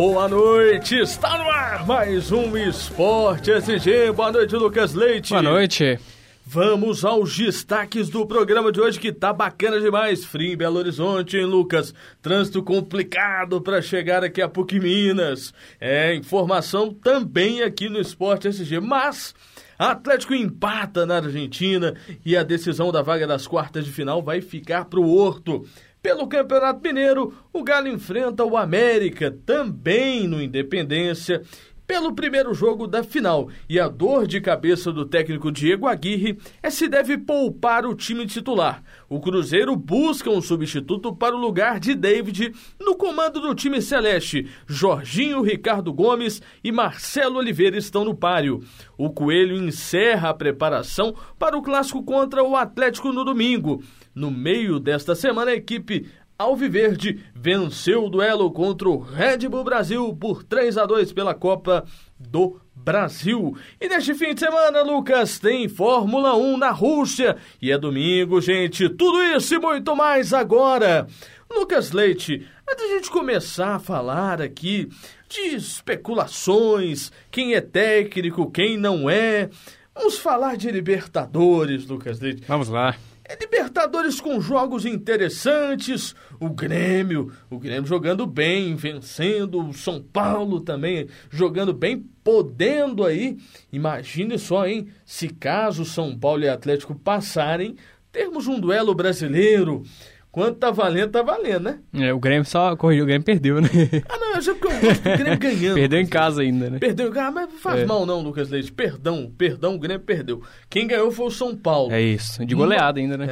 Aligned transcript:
Boa 0.00 0.28
noite, 0.28 0.94
está 0.94 1.36
no 1.38 1.50
ar 1.50 1.84
mais 1.84 2.30
um 2.30 2.56
Esporte 2.56 3.50
SG. 3.50 4.12
Boa 4.12 4.30
noite, 4.30 4.54
Lucas 4.54 4.94
Leite. 4.94 5.30
Boa 5.30 5.42
noite. 5.42 5.98
Vamos 6.46 7.04
aos 7.04 7.36
destaques 7.36 8.08
do 8.08 8.24
programa 8.24 8.70
de 8.70 8.80
hoje 8.80 9.00
que 9.00 9.12
tá 9.12 9.32
bacana 9.32 9.80
demais. 9.80 10.24
Frio 10.24 10.52
em 10.52 10.56
Belo 10.56 10.78
Horizonte, 10.78 11.36
hein, 11.36 11.46
Lucas? 11.46 11.92
Trânsito 12.22 12.62
complicado 12.62 13.60
para 13.60 13.82
chegar 13.82 14.22
aqui 14.22 14.40
a 14.40 14.48
PUC 14.48 14.78
Minas. 14.78 15.52
É, 15.80 16.14
informação 16.14 16.94
também 16.94 17.62
aqui 17.62 17.88
no 17.88 18.00
Esporte 18.00 18.46
SG, 18.46 18.78
mas 18.78 19.34
Atlético 19.78 20.34
empata 20.34 21.06
na 21.06 21.16
Argentina 21.16 21.94
e 22.26 22.36
a 22.36 22.42
decisão 22.42 22.90
da 22.90 23.00
vaga 23.00 23.28
das 23.28 23.46
quartas 23.46 23.84
de 23.84 23.92
final 23.92 24.20
vai 24.20 24.40
ficar 24.40 24.86
para 24.86 24.98
o 24.98 25.08
Horto. 25.08 25.64
Pelo 26.02 26.28
Campeonato 26.28 26.80
Mineiro, 26.80 27.34
o 27.52 27.62
Galo 27.62 27.88
enfrenta 27.88 28.44
o 28.44 28.56
América, 28.56 29.36
também 29.44 30.28
no 30.28 30.40
Independência, 30.40 31.42
pelo 31.88 32.12
primeiro 32.12 32.52
jogo 32.52 32.86
da 32.86 33.02
final. 33.02 33.48
E 33.66 33.80
a 33.80 33.88
dor 33.88 34.26
de 34.26 34.42
cabeça 34.42 34.92
do 34.92 35.06
técnico 35.06 35.50
Diego 35.50 35.86
Aguirre 35.86 36.38
é 36.62 36.68
se 36.68 36.86
deve 36.86 37.16
poupar 37.16 37.86
o 37.86 37.94
time 37.94 38.26
titular. 38.26 38.82
O 39.08 39.18
Cruzeiro 39.18 39.74
busca 39.74 40.28
um 40.28 40.42
substituto 40.42 41.16
para 41.16 41.34
o 41.34 41.40
lugar 41.40 41.80
de 41.80 41.94
David 41.94 42.52
no 42.78 42.94
comando 42.94 43.40
do 43.40 43.54
time 43.54 43.80
celeste. 43.80 44.46
Jorginho, 44.66 45.40
Ricardo 45.40 45.90
Gomes 45.90 46.42
e 46.62 46.70
Marcelo 46.70 47.38
Oliveira 47.38 47.78
estão 47.78 48.04
no 48.04 48.14
páreo. 48.14 48.62
O 48.98 49.08
Coelho 49.08 49.56
encerra 49.56 50.28
a 50.28 50.34
preparação 50.34 51.14
para 51.38 51.56
o 51.56 51.62
clássico 51.62 52.02
contra 52.02 52.44
o 52.44 52.54
Atlético 52.54 53.10
no 53.12 53.24
domingo. 53.24 53.82
No 54.14 54.32
meio 54.32 54.80
desta 54.80 55.14
semana, 55.14 55.52
a 55.52 55.54
equipe 55.54 56.08
Alviverde 56.38 57.18
venceu 57.34 58.04
o 58.04 58.08
duelo 58.08 58.52
contra 58.52 58.88
o 58.88 59.00
Red 59.00 59.48
Bull 59.48 59.64
Brasil 59.64 60.14
por 60.14 60.44
3 60.44 60.78
a 60.78 60.86
2 60.86 61.12
pela 61.12 61.34
Copa 61.34 61.84
do 62.16 62.60
Brasil. 62.72 63.56
E 63.80 63.88
neste 63.88 64.14
fim 64.14 64.34
de 64.34 64.38
semana, 64.38 64.82
Lucas, 64.82 65.40
tem 65.40 65.68
Fórmula 65.68 66.36
1 66.36 66.56
na 66.56 66.70
Rússia. 66.70 67.36
E 67.60 67.72
é 67.72 67.76
domingo, 67.76 68.40
gente. 68.40 68.88
Tudo 68.88 69.20
isso 69.20 69.56
e 69.56 69.58
muito 69.58 69.96
mais 69.96 70.32
agora. 70.32 71.08
Lucas 71.50 71.90
Leite, 71.90 72.46
antes 72.70 72.86
de 72.86 72.92
a 72.92 72.96
gente 72.96 73.10
começar 73.10 73.74
a 73.74 73.80
falar 73.80 74.40
aqui 74.40 74.88
de 75.28 75.56
especulações, 75.56 77.10
quem 77.32 77.54
é 77.54 77.60
técnico, 77.60 78.48
quem 78.48 78.76
não 78.76 79.10
é, 79.10 79.50
vamos 79.92 80.16
falar 80.16 80.56
de 80.56 80.70
Libertadores, 80.70 81.84
Lucas 81.88 82.20
Leite. 82.20 82.44
Vamos 82.46 82.68
lá. 82.68 82.94
É 83.30 83.36
Libertadores 83.36 84.22
com 84.22 84.40
jogos 84.40 84.86
interessantes, 84.86 86.16
o 86.40 86.48
Grêmio, 86.48 87.30
o 87.50 87.58
Grêmio 87.58 87.86
jogando 87.86 88.26
bem, 88.26 88.74
vencendo, 88.74 89.68
o 89.68 89.74
São 89.74 90.02
Paulo 90.02 90.60
também 90.60 91.08
jogando 91.28 91.74
bem, 91.74 92.06
podendo 92.24 93.04
aí, 93.04 93.36
imagine 93.70 94.38
só, 94.38 94.66
hein, 94.66 94.88
se 95.04 95.28
caso 95.28 95.84
São 95.84 96.18
Paulo 96.18 96.42
e 96.44 96.48
Atlético 96.48 96.94
passarem, 96.94 97.76
termos 98.10 98.46
um 98.46 98.58
duelo 98.58 98.94
brasileiro. 98.94 99.82
Quanto 100.30 100.58
tá 100.58 100.70
valendo, 100.70 101.10
tá 101.10 101.22
valendo, 101.22 101.60
né? 101.64 101.78
É, 101.94 102.12
o 102.12 102.20
Grêmio 102.20 102.44
só 102.44 102.76
corrigiu, 102.76 103.04
o 103.04 103.06
Grêmio 103.06 103.24
perdeu, 103.24 103.60
né? 103.60 103.68
Ah, 104.08 104.18
não, 104.18 104.34
eu 104.36 104.40
já 104.42 104.54
porque 104.54 104.66
eu 104.74 104.80
gosto 104.80 105.02
do 105.02 105.16
Grêmio 105.16 105.38
ganhando. 105.38 105.74
perdeu 105.74 106.00
em 106.00 106.06
casa 106.06 106.42
ainda, 106.42 106.70
né? 106.70 106.78
Perdeu 106.78 107.08
em 107.08 107.12
casa, 107.12 107.30
mas 107.30 107.48
não 107.48 107.58
faz 107.58 107.80
É. 107.80 107.86
mal 107.86 108.04
não, 108.06 108.20
Lucas 108.20 108.50
Leite. 108.50 108.70
Perdão, 108.70 109.32
perdão, 109.36 109.74
o 109.74 109.78
Grêmio 109.78 110.04
perdeu. 110.04 110.42
Quem 110.68 110.86
ganhou 110.86 111.10
foi 111.10 111.26
o 111.26 111.30
São 111.30 111.56
Paulo. 111.56 111.92
É 111.92 112.00
isso, 112.00 112.44
de 112.44 112.54
goleada 112.54 113.00
ainda, 113.00 113.16
né? 113.16 113.26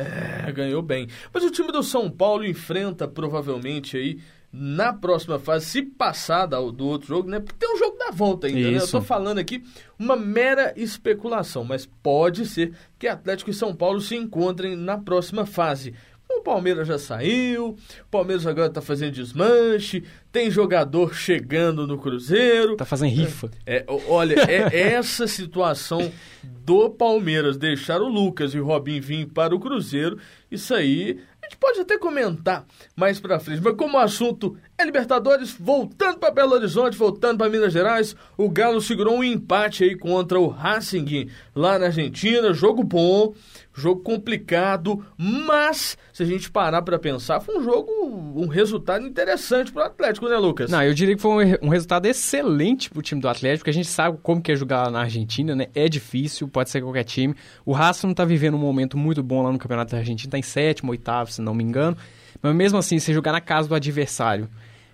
É, 0.48 0.50
ganhou 0.52 0.80
bem. 0.82 1.06
Mas 1.32 1.44
o 1.44 1.50
time 1.50 1.70
do 1.70 1.82
São 1.82 2.10
Paulo 2.10 2.44
enfrenta 2.46 3.06
provavelmente 3.06 3.96
aí 3.96 4.18
na 4.50 4.90
próxima 4.90 5.38
fase, 5.38 5.66
se 5.66 5.82
passar 5.82 6.46
do 6.46 6.86
outro 6.86 7.06
jogo, 7.08 7.28
né? 7.28 7.38
Porque 7.40 7.56
tem 7.58 7.74
um 7.74 7.78
jogo 7.78 7.98
da 7.98 8.10
volta 8.10 8.46
ainda, 8.46 8.58
né? 8.70 8.72
Eu 8.74 8.76
Isso. 8.78 8.92
tô 8.92 9.02
falando 9.02 9.36
aqui 9.38 9.62
uma 9.98 10.16
mera 10.16 10.72
especulação, 10.76 11.62
mas 11.62 11.84
pode 12.02 12.46
ser 12.46 12.72
que 12.98 13.06
Atlético 13.06 13.50
e 13.50 13.54
São 13.54 13.74
Paulo 13.76 14.00
se 14.00 14.16
encontrem 14.16 14.74
na 14.74 14.96
próxima 14.96 15.44
fase. 15.44 15.92
O 16.36 16.40
Palmeiras 16.46 16.86
já 16.86 16.98
saiu, 16.98 17.70
o 17.70 18.10
Palmeiras 18.10 18.46
agora 18.46 18.70
tá 18.70 18.80
fazendo 18.80 19.12
desmanche, 19.12 20.04
tem 20.30 20.50
jogador 20.50 21.14
chegando 21.14 21.86
no 21.86 21.98
Cruzeiro. 21.98 22.76
Tá 22.76 22.84
fazendo 22.84 23.10
rifa. 23.10 23.50
É, 23.66 23.84
o- 23.88 24.12
olha, 24.12 24.34
é 24.48 24.76
essa 24.94 25.26
situação 25.26 26.12
do 26.42 26.88
Palmeiras 26.90 27.56
deixar 27.56 28.00
o 28.00 28.08
Lucas 28.08 28.54
e 28.54 28.60
o 28.60 28.64
Robin 28.64 29.00
vir 29.00 29.26
para 29.26 29.54
o 29.54 29.60
Cruzeiro, 29.60 30.18
isso 30.50 30.72
aí 30.74 31.20
a 31.42 31.46
gente 31.48 31.58
pode 31.58 31.78
até 31.80 31.96
comentar 31.96 32.64
mais 32.96 33.20
pra 33.20 33.38
frente, 33.38 33.60
mas 33.62 33.76
como 33.76 33.96
o 33.96 34.00
assunto 34.00 34.56
é 34.78 34.84
Libertadores, 34.84 35.56
voltando 35.58 36.18
para 36.18 36.30
Belo 36.30 36.52
Horizonte, 36.52 36.98
voltando 36.98 37.38
para 37.38 37.48
Minas 37.48 37.72
Gerais, 37.72 38.14
o 38.36 38.48
Galo 38.48 38.80
segurou 38.80 39.16
um 39.16 39.24
empate 39.24 39.84
aí 39.84 39.96
contra 39.96 40.38
o 40.38 40.48
Racing 40.48 41.30
lá 41.54 41.78
na 41.78 41.86
Argentina, 41.86 42.52
jogo 42.52 42.84
bom, 42.84 43.32
jogo 43.72 44.02
complicado, 44.02 45.02
mas 45.16 45.96
se 46.12 46.22
a 46.22 46.26
gente 46.26 46.50
parar 46.50 46.82
para 46.82 46.98
pensar, 46.98 47.40
foi 47.40 47.58
um 47.58 47.64
jogo, 47.64 47.90
um 48.36 48.46
resultado 48.46 49.06
interessante 49.06 49.72
pro 49.72 49.82
Atlético, 49.82 50.28
né, 50.28 50.36
Lucas? 50.36 50.70
Não, 50.70 50.82
eu 50.82 50.92
diria 50.92 51.16
que 51.16 51.22
foi 51.22 51.58
um, 51.62 51.68
resultado 51.68 52.04
excelente 52.04 52.90
pro 52.90 53.00
time 53.00 53.20
do 53.20 53.28
Atlético, 53.28 53.60
porque 53.60 53.70
a 53.70 53.74
gente 53.74 53.88
sabe 53.88 54.18
como 54.22 54.42
que 54.42 54.52
é 54.52 54.56
jogar 54.56 54.90
na 54.90 55.00
Argentina, 55.00 55.56
né? 55.56 55.68
É 55.74 55.88
difícil, 55.88 56.48
pode 56.48 56.68
ser 56.68 56.82
qualquer 56.82 57.04
time. 57.04 57.34
O 57.64 57.72
Racing 57.72 58.08
não 58.08 58.14
tá 58.14 58.26
vivendo 58.26 58.54
um 58.54 58.60
momento 58.60 58.98
muito 58.98 59.22
bom 59.22 59.42
lá 59.42 59.50
no 59.50 59.58
Campeonato 59.58 59.92
da 59.92 59.98
Argentina, 59.98 60.32
tá 60.32 60.38
em 60.38 60.42
sétimo, 60.42 60.90
oitavo, 60.90 61.32
se 61.32 61.40
não 61.40 61.54
me 61.54 61.64
engano. 61.64 61.96
Mas 62.42 62.54
mesmo 62.54 62.78
assim, 62.78 62.98
você 62.98 63.12
jogar 63.12 63.32
na 63.32 63.40
casa 63.40 63.68
do 63.68 63.74
adversário, 63.74 64.48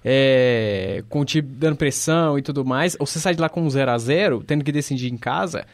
é, 0.04 1.02
com 1.08 1.20
o 1.20 1.24
time 1.24 1.46
dando 1.46 1.76
pressão 1.76 2.38
e 2.38 2.42
tudo 2.42 2.64
mais, 2.64 2.96
ou 2.98 3.06
você 3.06 3.18
sai 3.18 3.34
de 3.34 3.40
lá 3.40 3.48
com 3.48 3.62
um 3.62 3.70
0 3.70 3.90
a 3.90 3.98
0 3.98 4.42
tendo 4.46 4.64
que 4.64 4.72
decidir 4.72 5.12
em 5.12 5.16
casa, 5.16 5.64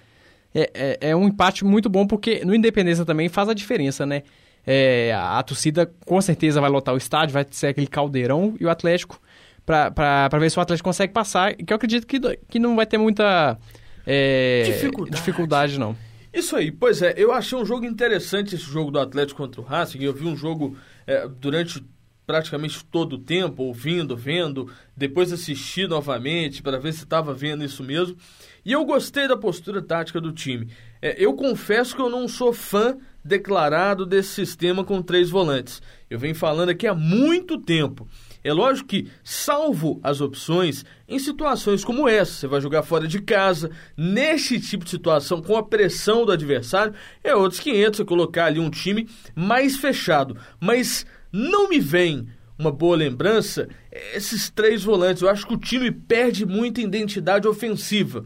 é, 0.54 0.70
é, 0.74 1.10
é 1.10 1.16
um 1.16 1.26
empate 1.28 1.64
muito 1.64 1.88
bom, 1.88 2.06
porque 2.06 2.44
no 2.44 2.54
Independência 2.54 3.04
também 3.04 3.28
faz 3.28 3.48
a 3.48 3.54
diferença, 3.54 4.04
né? 4.04 4.22
É, 4.66 5.12
a, 5.14 5.38
a 5.38 5.42
torcida 5.42 5.90
com 6.04 6.20
certeza 6.20 6.60
vai 6.60 6.68
lotar 6.68 6.94
o 6.94 6.98
estádio, 6.98 7.32
vai 7.32 7.46
ser 7.50 7.68
aquele 7.68 7.86
caldeirão, 7.86 8.54
e 8.60 8.64
o 8.64 8.70
Atlético, 8.70 9.20
pra 9.64 10.28
ver 10.38 10.50
se 10.50 10.58
o 10.58 10.62
Atlético 10.62 10.88
consegue 10.88 11.12
passar, 11.12 11.54
que 11.54 11.72
eu 11.72 11.76
acredito 11.76 12.06
que, 12.06 12.18
que 12.48 12.58
não 12.58 12.76
vai 12.76 12.86
ter 12.86 12.98
muita 12.98 13.58
é, 14.06 14.62
Dificuldade. 14.64 15.16
dificuldade, 15.16 15.78
não. 15.78 15.94
Isso 16.32 16.56
aí, 16.56 16.70
pois 16.70 17.02
é, 17.02 17.14
eu 17.16 17.32
achei 17.32 17.58
um 17.58 17.64
jogo 17.64 17.84
interessante 17.84 18.54
esse 18.54 18.64
jogo 18.64 18.90
do 18.90 18.98
Atlético 18.98 19.42
contra 19.42 19.60
o 19.60 19.64
Racing. 19.64 20.02
Eu 20.02 20.14
vi 20.14 20.26
um 20.26 20.36
jogo 20.36 20.76
é, 21.06 21.28
durante 21.28 21.84
praticamente 22.28 22.84
todo 22.84 23.14
o 23.14 23.18
tempo, 23.18 23.62
ouvindo, 23.62 24.14
vendo, 24.14 24.70
depois 24.94 25.32
assisti 25.32 25.86
novamente 25.86 26.62
para 26.62 26.78
ver 26.78 26.92
se 26.92 27.04
estava 27.04 27.32
vendo 27.32 27.64
isso 27.64 27.82
mesmo. 27.82 28.18
E 28.66 28.70
eu 28.70 28.84
gostei 28.84 29.26
da 29.26 29.34
postura 29.34 29.80
tática 29.80 30.20
do 30.20 30.30
time. 30.30 30.68
É, 31.00 31.16
eu 31.18 31.32
confesso 31.32 31.96
que 31.96 32.02
eu 32.02 32.10
não 32.10 32.28
sou 32.28 32.52
fã 32.52 32.98
declarado 33.24 34.04
desse 34.04 34.28
sistema 34.28 34.84
com 34.84 35.00
três 35.00 35.30
volantes. 35.30 35.80
Eu 36.10 36.18
venho 36.18 36.34
falando 36.34 36.68
aqui 36.68 36.86
há 36.86 36.94
muito 36.94 37.56
tempo. 37.56 38.06
É 38.44 38.52
lógico 38.52 38.88
que, 38.88 39.10
salvo 39.24 39.98
as 40.02 40.20
opções, 40.20 40.84
em 41.08 41.18
situações 41.18 41.82
como 41.82 42.06
essa, 42.06 42.32
você 42.32 42.46
vai 42.46 42.60
jogar 42.60 42.82
fora 42.82 43.08
de 43.08 43.22
casa, 43.22 43.70
neste 43.96 44.60
tipo 44.60 44.84
de 44.84 44.90
situação, 44.90 45.40
com 45.40 45.56
a 45.56 45.62
pressão 45.62 46.26
do 46.26 46.32
adversário, 46.32 46.92
é 47.24 47.34
outros 47.34 47.60
500 47.60 47.96
você 47.96 48.04
colocar 48.04 48.44
ali 48.44 48.60
um 48.60 48.70
time 48.70 49.08
mais 49.34 49.76
fechado. 49.76 50.36
Mas 50.60 51.06
não 51.32 51.68
me 51.68 51.78
vem 51.78 52.26
uma 52.58 52.72
boa 52.72 52.96
lembrança 52.96 53.68
esses 54.14 54.50
três 54.50 54.82
volantes. 54.82 55.22
Eu 55.22 55.28
acho 55.28 55.46
que 55.46 55.54
o 55.54 55.58
time 55.58 55.90
perde 55.90 56.44
muita 56.44 56.80
identidade 56.80 57.46
ofensiva. 57.46 58.24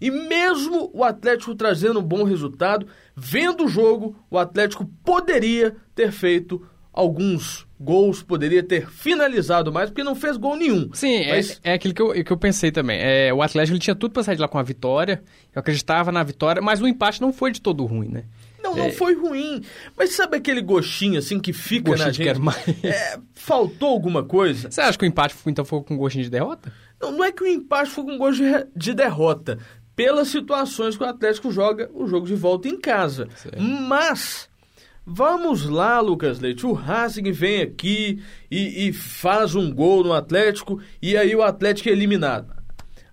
E 0.00 0.10
mesmo 0.10 0.90
o 0.92 1.04
Atlético 1.04 1.54
trazendo 1.54 2.00
um 2.00 2.02
bom 2.02 2.24
resultado, 2.24 2.86
vendo 3.16 3.64
o 3.64 3.68
jogo, 3.68 4.16
o 4.30 4.38
Atlético 4.38 4.84
poderia 5.04 5.76
ter 5.94 6.10
feito 6.10 6.66
alguns 6.92 7.66
gols, 7.78 8.22
poderia 8.22 8.62
ter 8.62 8.88
finalizado 8.88 9.72
mais, 9.72 9.90
porque 9.90 10.04
não 10.04 10.14
fez 10.14 10.36
gol 10.36 10.56
nenhum. 10.56 10.88
Sim, 10.92 11.28
Mas- 11.28 11.60
é, 11.64 11.72
é 11.72 11.74
aquilo 11.74 11.92
que 11.92 12.00
eu, 12.00 12.24
que 12.24 12.32
eu 12.32 12.36
pensei 12.36 12.70
também. 12.70 12.98
É, 13.00 13.34
o 13.34 13.42
Atlético 13.42 13.74
ele 13.74 13.80
tinha 13.80 13.96
tudo 13.96 14.12
pra 14.12 14.22
sair 14.22 14.36
de 14.36 14.40
lá 14.40 14.48
com 14.48 14.58
a 14.58 14.62
vitória, 14.62 15.22
eu 15.54 15.60
acreditava 15.60 16.12
na 16.12 16.22
vitória, 16.22 16.62
mas 16.62 16.80
o 16.80 16.86
empate 16.86 17.20
não 17.20 17.32
foi 17.32 17.50
de 17.50 17.60
todo 17.60 17.84
ruim, 17.84 18.08
né? 18.08 18.24
Não, 18.64 18.74
não 18.74 18.90
foi 18.90 19.14
ruim. 19.14 19.62
Mas 19.96 20.14
sabe 20.14 20.38
aquele 20.38 20.62
gostinho 20.62 21.18
assim 21.18 21.38
que 21.38 21.52
fica 21.52 21.90
Gostinho 21.90 22.06
na 22.06 22.12
gente? 22.12 22.26
quero 22.26 22.40
mais. 22.40 22.56
É, 22.82 23.18
faltou 23.34 23.90
alguma 23.90 24.24
coisa? 24.24 24.70
Você 24.70 24.80
acha 24.80 24.98
que 24.98 25.04
o 25.04 25.06
empate 25.06 25.36
então 25.46 25.64
foi 25.64 25.82
com 25.82 25.96
gostinho 25.96 26.24
de 26.24 26.30
derrota? 26.30 26.72
Não, 27.00 27.12
não 27.12 27.24
é 27.24 27.30
que 27.30 27.42
o 27.42 27.46
empate 27.46 27.90
foi 27.90 28.04
com 28.04 28.16
gosto 28.16 28.42
de, 28.42 28.66
de 28.74 28.94
derrota. 28.94 29.58
Pelas 29.94 30.28
situações 30.28 30.96
que 30.96 31.04
o 31.04 31.06
Atlético 31.06 31.52
joga 31.52 31.88
o 31.94 32.06
jogo 32.06 32.26
de 32.26 32.34
volta 32.34 32.66
em 32.66 32.80
casa. 32.80 33.28
Certo. 33.36 33.60
Mas, 33.60 34.48
vamos 35.06 35.66
lá, 35.66 36.00
Lucas 36.00 36.40
Leite. 36.40 36.66
O 36.66 36.72
Racing 36.72 37.30
vem 37.30 37.62
aqui 37.62 38.20
e, 38.50 38.88
e 38.88 38.92
faz 38.92 39.54
um 39.54 39.72
gol 39.72 40.02
no 40.02 40.12
Atlético 40.12 40.80
e 41.00 41.16
aí 41.16 41.36
o 41.36 41.42
Atlético 41.42 41.90
é 41.90 41.92
eliminado. 41.92 42.52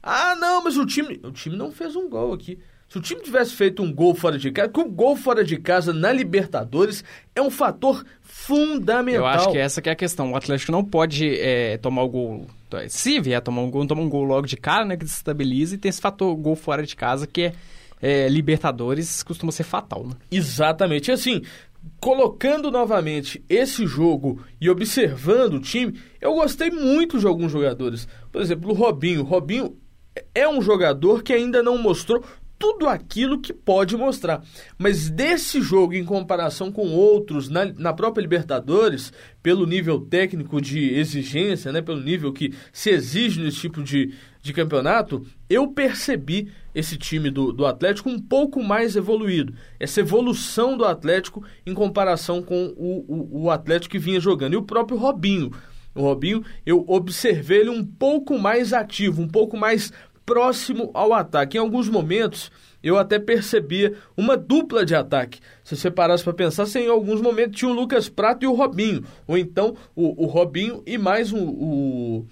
Ah, 0.01 0.36
não, 0.36 0.63
mas 0.63 0.77
o 0.77 0.86
time. 0.86 1.19
O 1.24 1.31
time 1.31 1.56
não 1.56 1.71
fez 1.71 1.95
um 1.95 2.09
gol 2.09 2.33
aqui. 2.33 2.57
Se 2.92 2.98
o 2.98 3.02
time 3.02 3.22
tivesse 3.22 3.54
feito 3.54 3.82
um 3.82 3.94
gol 3.94 4.14
fora 4.14 4.38
de 4.38 4.52
casa, 4.52 4.68
que 4.68 4.82
o 4.82 4.90
gol 4.90 5.16
fora 5.16 5.46
de 5.46 5.56
casa 5.56 5.94
na 5.94 6.12
Libertadores 6.12 7.06
é 7.34 7.42
um 7.42 7.50
fator 7.50 8.04
fundamental. 8.22 9.22
Eu 9.22 9.26
acho 9.26 9.50
que 9.50 9.58
essa 9.58 9.82
que 9.82 9.88
é 9.88 9.94
a 9.94 9.96
questão. 9.96 10.34
O 10.34 10.36
Atlético 10.36 10.74
não 10.74 10.84
pode 10.84 11.40
é, 11.40 11.78
tomar 11.78 12.04
o 12.04 12.10
gol. 12.10 12.48
Se 12.90 13.18
vier 13.22 13.42
tomar 13.42 13.62
um 13.62 13.72
gol, 13.72 13.88
toma 13.88 14.02
um 14.02 14.10
gol 14.10 14.26
logo 14.26 14.46
de 14.46 14.58
cara, 14.58 14.84
né? 14.84 14.98
Que 14.98 15.06
desestabiliza 15.06 15.76
e 15.76 15.78
tem 15.78 15.88
esse 15.88 16.02
fator 16.02 16.36
gol 16.36 16.54
fora 16.54 16.86
de 16.86 16.94
casa 16.94 17.26
que 17.26 17.44
é, 17.44 17.54
é 18.02 18.28
Libertadores 18.28 19.24
costuma 19.24 19.54
ser 19.54 19.64
fatal, 19.64 20.06
né? 20.06 20.16
Exatamente. 20.30 21.12
E 21.12 21.14
assim, 21.14 21.44
colocando 21.98 22.70
novamente 22.70 23.42
esse 23.48 23.88
jogo 23.88 24.44
e 24.60 24.70
observando 24.70 25.54
o 25.54 25.62
time, 25.62 25.98
eu 26.20 26.34
gostei 26.34 26.70
muito 26.70 27.20
de 27.20 27.26
alguns 27.26 27.54
jogadores. 27.54 28.06
Por 28.30 28.42
exemplo, 28.42 28.70
o 28.70 28.74
Robinho. 28.74 29.22
O 29.22 29.24
Robinho 29.24 29.78
é 30.36 30.48
um 30.48 30.62
jogador 30.62 31.24
que 31.24 31.32
ainda 31.32 31.64
não 31.64 31.78
mostrou 31.78 32.24
tudo 32.62 32.88
aquilo 32.88 33.42
que 33.42 33.52
pode 33.52 33.98
mostrar. 33.98 34.44
Mas 34.78 35.10
desse 35.10 35.60
jogo, 35.60 35.96
em 35.96 36.06
comparação 36.06 36.72
com 36.72 36.92
outros 36.92 37.50
na, 37.50 37.66
na 37.66 37.92
própria 37.92 38.22
Libertadores, 38.22 39.12
pelo 39.42 39.66
nível 39.66 40.00
técnico 40.00 40.62
de 40.62 40.94
exigência, 40.94 41.72
né, 41.72 41.81
pelo 41.81 42.00
nível 42.00 42.31
que 42.31 42.54
se 42.72 42.92
exige 42.92 43.42
nesse 43.42 43.58
tipo 43.58 43.81
de, 43.81 44.13
de 44.44 44.54
campeonato, 44.54 45.25
eu 45.50 45.69
percebi 45.69 46.52
esse 46.74 46.98
time 46.98 47.31
do, 47.31 47.52
do 47.52 47.66
Atlético 47.66 48.12
um 48.12 48.19
pouco 48.19 48.63
mais 48.63 48.96
evoluído. 48.96 49.56
Essa 49.80 50.02
evolução 50.02 50.78
do 50.78 50.86
Atlético 50.86 51.44
em 51.66 51.74
comparação 51.74 52.44
com 52.44 52.75
o, 52.78 53.06
o, 53.08 53.44
o 53.46 53.50
Atlético 53.50 53.94
que 53.94 54.00
vinha 54.00 54.19
jogando. 54.19 54.54
E 54.54 54.58
o 54.58 54.63
próprio 54.63 55.00
Robinho. 55.00 55.52
O 55.94 56.04
Robinho, 56.04 56.44
eu 56.66 56.86
observei 56.88 57.62
ele 57.62 57.69
um 57.69 57.84
pouco 57.84 58.40
mais 58.40 58.72
ativo, 58.72 59.22
um 59.22 59.28
pouco 59.28 59.58
mais 59.58 59.92
próximo 60.26 60.92
ao 60.94 61.14
ataque. 61.14 61.58
Em 61.58 61.60
alguns 61.60 61.90
momentos, 61.90 62.52
eu 62.84 62.98
até 62.98 63.20
percebia 63.20 63.94
uma 64.18 64.36
dupla 64.36 64.86
de 64.86 64.96
ataque. 64.96 65.40
Se 65.64 65.76
você 65.76 65.92
parasse 65.92 66.24
para 66.24 66.34
pensar, 66.34 66.66
em 66.80 66.88
alguns 66.88 67.22
momentos 67.22 67.60
tinha 67.60 67.70
o 67.70 67.74
Lucas 67.74 68.10
Prato 68.10 68.44
e 68.44 68.48
o 68.48 68.54
Robinho. 68.54 69.04
Ou 69.28 69.38
então 69.38 69.76
o, 69.96 70.24
o 70.24 70.28
Robinho 70.28 70.82
e 70.86 70.98
mais 70.98 71.32
um, 71.32 71.44
o, 71.44 72.26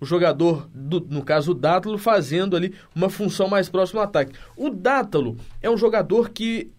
o 0.00 0.04
jogador, 0.04 0.68
do, 0.74 1.00
no 1.00 1.24
caso 1.24 1.52
o 1.52 1.54
Dátalo, 1.54 1.96
fazendo 1.96 2.56
ali 2.56 2.74
uma 2.94 3.08
função 3.08 3.48
mais 3.48 3.68
próxima 3.68 4.02
ao 4.02 4.06
ataque. 4.06 4.34
O 4.56 4.68
Dátalo 4.70 5.36
é 5.62 5.70
um 5.70 5.76
jogador 5.76 6.30
que 6.30 6.70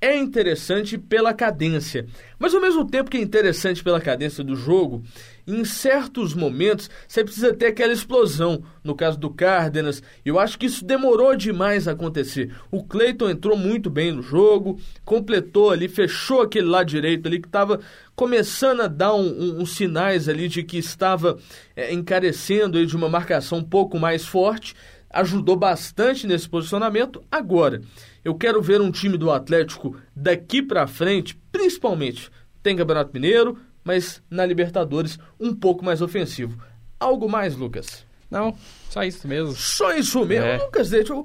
é 0.00 0.16
interessante 0.16 0.98
pela 0.98 1.32
cadência, 1.32 2.06
mas 2.36 2.52
ao 2.52 2.60
mesmo 2.60 2.84
tempo 2.84 3.08
que 3.08 3.16
é 3.16 3.20
interessante 3.20 3.84
pela 3.84 4.00
cadência 4.00 4.42
do 4.42 4.56
jogo, 4.56 5.04
em 5.46 5.64
certos 5.64 6.34
momentos 6.34 6.88
você 7.06 7.24
precisa 7.24 7.52
ter 7.52 7.66
aquela 7.66 7.92
explosão. 7.92 8.62
No 8.82 8.94
caso 8.94 9.18
do 9.18 9.30
Cárdenas, 9.30 10.02
eu 10.24 10.38
acho 10.38 10.58
que 10.58 10.66
isso 10.66 10.84
demorou 10.84 11.36
demais 11.36 11.86
a 11.86 11.92
acontecer. 11.92 12.54
O 12.70 12.84
Cleiton 12.84 13.30
entrou 13.30 13.56
muito 13.56 13.90
bem 13.90 14.12
no 14.12 14.22
jogo, 14.22 14.78
completou 15.04 15.70
ali, 15.70 15.88
fechou 15.88 16.42
aquele 16.42 16.66
lado 16.66 16.86
direito 16.86 17.26
ali 17.26 17.40
que 17.40 17.48
estava 17.48 17.80
começando 18.14 18.82
a 18.82 18.88
dar 18.88 19.14
uns 19.14 19.32
um, 19.32 19.60
um, 19.62 19.66
sinais 19.66 20.28
ali 20.28 20.48
de 20.48 20.62
que 20.62 20.78
estava 20.78 21.38
é, 21.74 21.92
encarecendo 21.92 22.84
de 22.84 22.96
uma 22.96 23.08
marcação 23.08 23.58
um 23.58 23.64
pouco 23.64 23.98
mais 23.98 24.24
forte 24.24 24.74
ajudou 25.12 25.56
bastante 25.56 26.26
nesse 26.26 26.48
posicionamento. 26.48 27.22
Agora, 27.30 27.82
eu 28.24 28.34
quero 28.34 28.62
ver 28.62 28.80
um 28.80 28.90
time 28.90 29.18
do 29.18 29.30
Atlético 29.30 29.94
daqui 30.16 30.62
para 30.62 30.86
frente, 30.86 31.38
principalmente 31.52 32.30
tem 32.62 32.76
Campeonato 32.76 33.10
Mineiro, 33.12 33.58
mas 33.84 34.22
na 34.30 34.44
Libertadores 34.44 35.18
um 35.38 35.54
pouco 35.54 35.84
mais 35.84 36.00
ofensivo. 36.00 36.58
Algo 36.98 37.28
mais, 37.28 37.56
Lucas? 37.56 38.06
Não, 38.30 38.54
só 38.88 39.04
isso 39.04 39.28
mesmo. 39.28 39.52
Só 39.52 39.92
isso 39.92 40.24
mesmo? 40.24 40.46
É. 40.46 40.56
Lucas 40.56 40.90
Leite, 40.90 41.10
eu, 41.10 41.24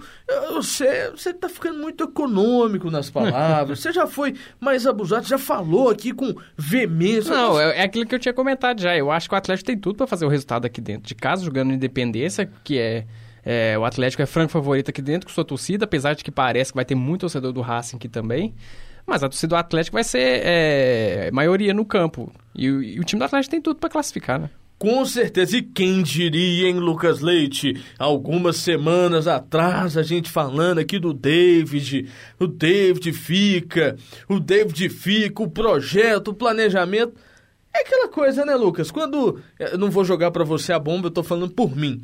você, 0.51 1.09
você 1.11 1.33
tá 1.33 1.47
ficando 1.47 1.79
muito 1.79 2.03
econômico 2.03 2.91
nas 2.91 3.09
palavras. 3.09 3.79
você 3.79 3.93
já 3.93 4.05
foi 4.05 4.35
mais 4.59 4.85
abusado, 4.85 5.25
já 5.25 5.37
falou 5.37 5.89
aqui 5.89 6.11
com 6.13 6.35
veemência. 6.57 7.33
Não, 7.33 7.53
mas... 7.53 7.61
é, 7.61 7.79
é 7.79 7.83
aquilo 7.83 8.05
que 8.05 8.13
eu 8.13 8.19
tinha 8.19 8.33
comentado 8.33 8.81
já. 8.81 8.97
Eu 8.97 9.09
acho 9.09 9.29
que 9.29 9.35
o 9.35 9.37
Atlético 9.37 9.67
tem 9.67 9.77
tudo 9.77 9.95
para 9.95 10.07
fazer 10.07 10.25
o 10.25 10.29
resultado 10.29 10.65
aqui 10.65 10.81
dentro 10.81 11.07
de 11.07 11.15
casa, 11.15 11.45
jogando 11.45 11.71
Independência, 11.71 12.49
que 12.63 12.77
é 12.77 13.05
é, 13.49 13.77
o 13.77 13.85
Atlético 13.85 14.21
é 14.21 14.25
franco 14.25 14.51
favorito 14.51 14.89
aqui 14.89 15.01
dentro 15.01 15.25
com 15.25 15.33
sua 15.33 15.45
torcida, 15.45 15.85
apesar 15.85 16.13
de 16.13 16.21
que 16.21 16.29
parece 16.29 16.73
que 16.73 16.75
vai 16.75 16.83
ter 16.83 16.95
muito 16.95 17.21
torcedor 17.21 17.53
do 17.53 17.61
Racing 17.61 17.95
aqui 17.95 18.09
também. 18.09 18.53
Mas 19.05 19.23
a 19.23 19.29
torcida 19.29 19.47
do 19.47 19.55
Atlético 19.55 19.93
vai 19.93 20.03
ser 20.03 20.41
é, 20.43 21.31
maioria 21.31 21.73
no 21.73 21.85
campo. 21.85 22.29
E, 22.57 22.65
e, 22.65 22.99
o 22.99 23.03
time 23.03 23.19
do 23.19 23.25
Atlético 23.25 23.51
tem 23.51 23.61
tudo 23.61 23.79
para 23.79 23.89
classificar, 23.89 24.39
né? 24.39 24.49
Com 24.79 25.03
certeza, 25.05 25.57
e 25.57 25.63
quem 25.63 26.03
diria, 26.03 26.67
hein, 26.67 26.75
Lucas 26.75 27.19
Leite? 27.19 27.83
Algumas 27.97 28.57
semanas 28.57 29.27
atrás, 29.27 29.97
a 29.97 30.03
gente 30.03 30.29
falando 30.29 30.77
aqui 30.77 30.99
do 30.99 31.13
David, 31.13 32.07
o 32.39 32.45
David 32.45 33.11
fica, 33.11 33.97
o 34.29 34.39
David 34.39 34.87
fica, 34.89 35.41
o 35.41 35.49
projeto, 35.49 36.27
o 36.27 36.33
planejamento. 36.33 37.15
É 37.73 37.79
aquela 37.79 38.07
coisa, 38.07 38.45
né, 38.45 38.55
Lucas? 38.55 38.91
Quando. 38.91 39.41
Eu 39.59 39.79
não 39.79 39.89
vou 39.89 40.05
jogar 40.05 40.29
para 40.29 40.43
você 40.43 40.71
a 40.71 40.79
bomba, 40.79 41.07
eu 41.07 41.11
tô 41.11 41.23
falando 41.23 41.53
por 41.53 41.75
mim. 41.75 42.03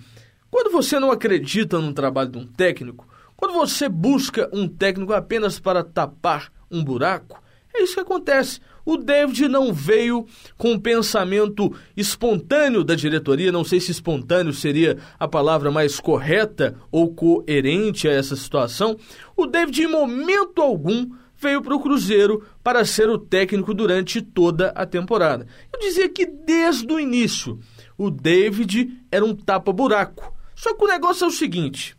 Quando 0.50 0.72
você 0.72 1.00
não 1.00 1.12
acredita 1.12 1.80
no 1.80 1.94
trabalho 1.94 2.30
de 2.30 2.38
um 2.40 2.46
técnico, 2.46 3.08
quando 3.36 3.54
você 3.54 3.88
busca 3.88 4.50
um 4.54 4.68
técnico 4.68 5.14
apenas 5.14 5.60
para 5.60 5.84
tapar 5.84 6.52
um 6.72 6.84
buraco, 6.84 7.40
é 7.74 7.84
isso 7.84 7.96
que 7.96 8.00
acontece. 8.00 8.60
O 8.86 8.98
David 8.98 9.48
não 9.48 9.74
veio 9.74 10.26
com 10.58 10.74
um 10.74 10.80
pensamento 10.80 11.74
espontâneo 11.96 12.84
da 12.84 12.96
diretoria, 12.96 13.52
não 13.52 13.64
sei 13.64 13.80
se 13.80 13.92
espontâneo 13.92 14.54
seria 14.54 14.98
a 15.18 15.28
palavra 15.28 15.72
mais 15.72 16.00
correta 16.00 16.76
ou 16.92 17.14
coerente 17.14 18.08
a 18.08 18.12
essa 18.12 18.36
situação. 18.36 18.98
O 19.36 19.46
David, 19.46 19.84
em 19.84 19.88
momento 19.88 20.62
algum, 20.62 21.10
veio 21.38 21.62
para 21.62 21.76
o 21.76 21.80
Cruzeiro 21.80 22.46
para 22.64 22.86
ser 22.86 23.10
o 23.10 23.18
técnico 23.18 23.74
durante 23.74 24.22
toda 24.22 24.70
a 24.70 24.86
temporada. 24.86 25.48
Eu 25.72 25.80
dizia 25.80 26.10
que 26.10 26.26
desde 26.26 26.92
o 26.92 27.00
início 27.00 27.60
o 27.98 28.10
David 28.10 28.90
era 29.12 29.24
um 29.24 29.36
tapa-buraco. 29.36 30.34
Só 30.56 30.74
que 30.74 30.84
o 30.84 30.88
negócio 30.88 31.26
é 31.26 31.28
o 31.28 31.32
seguinte. 31.32 31.98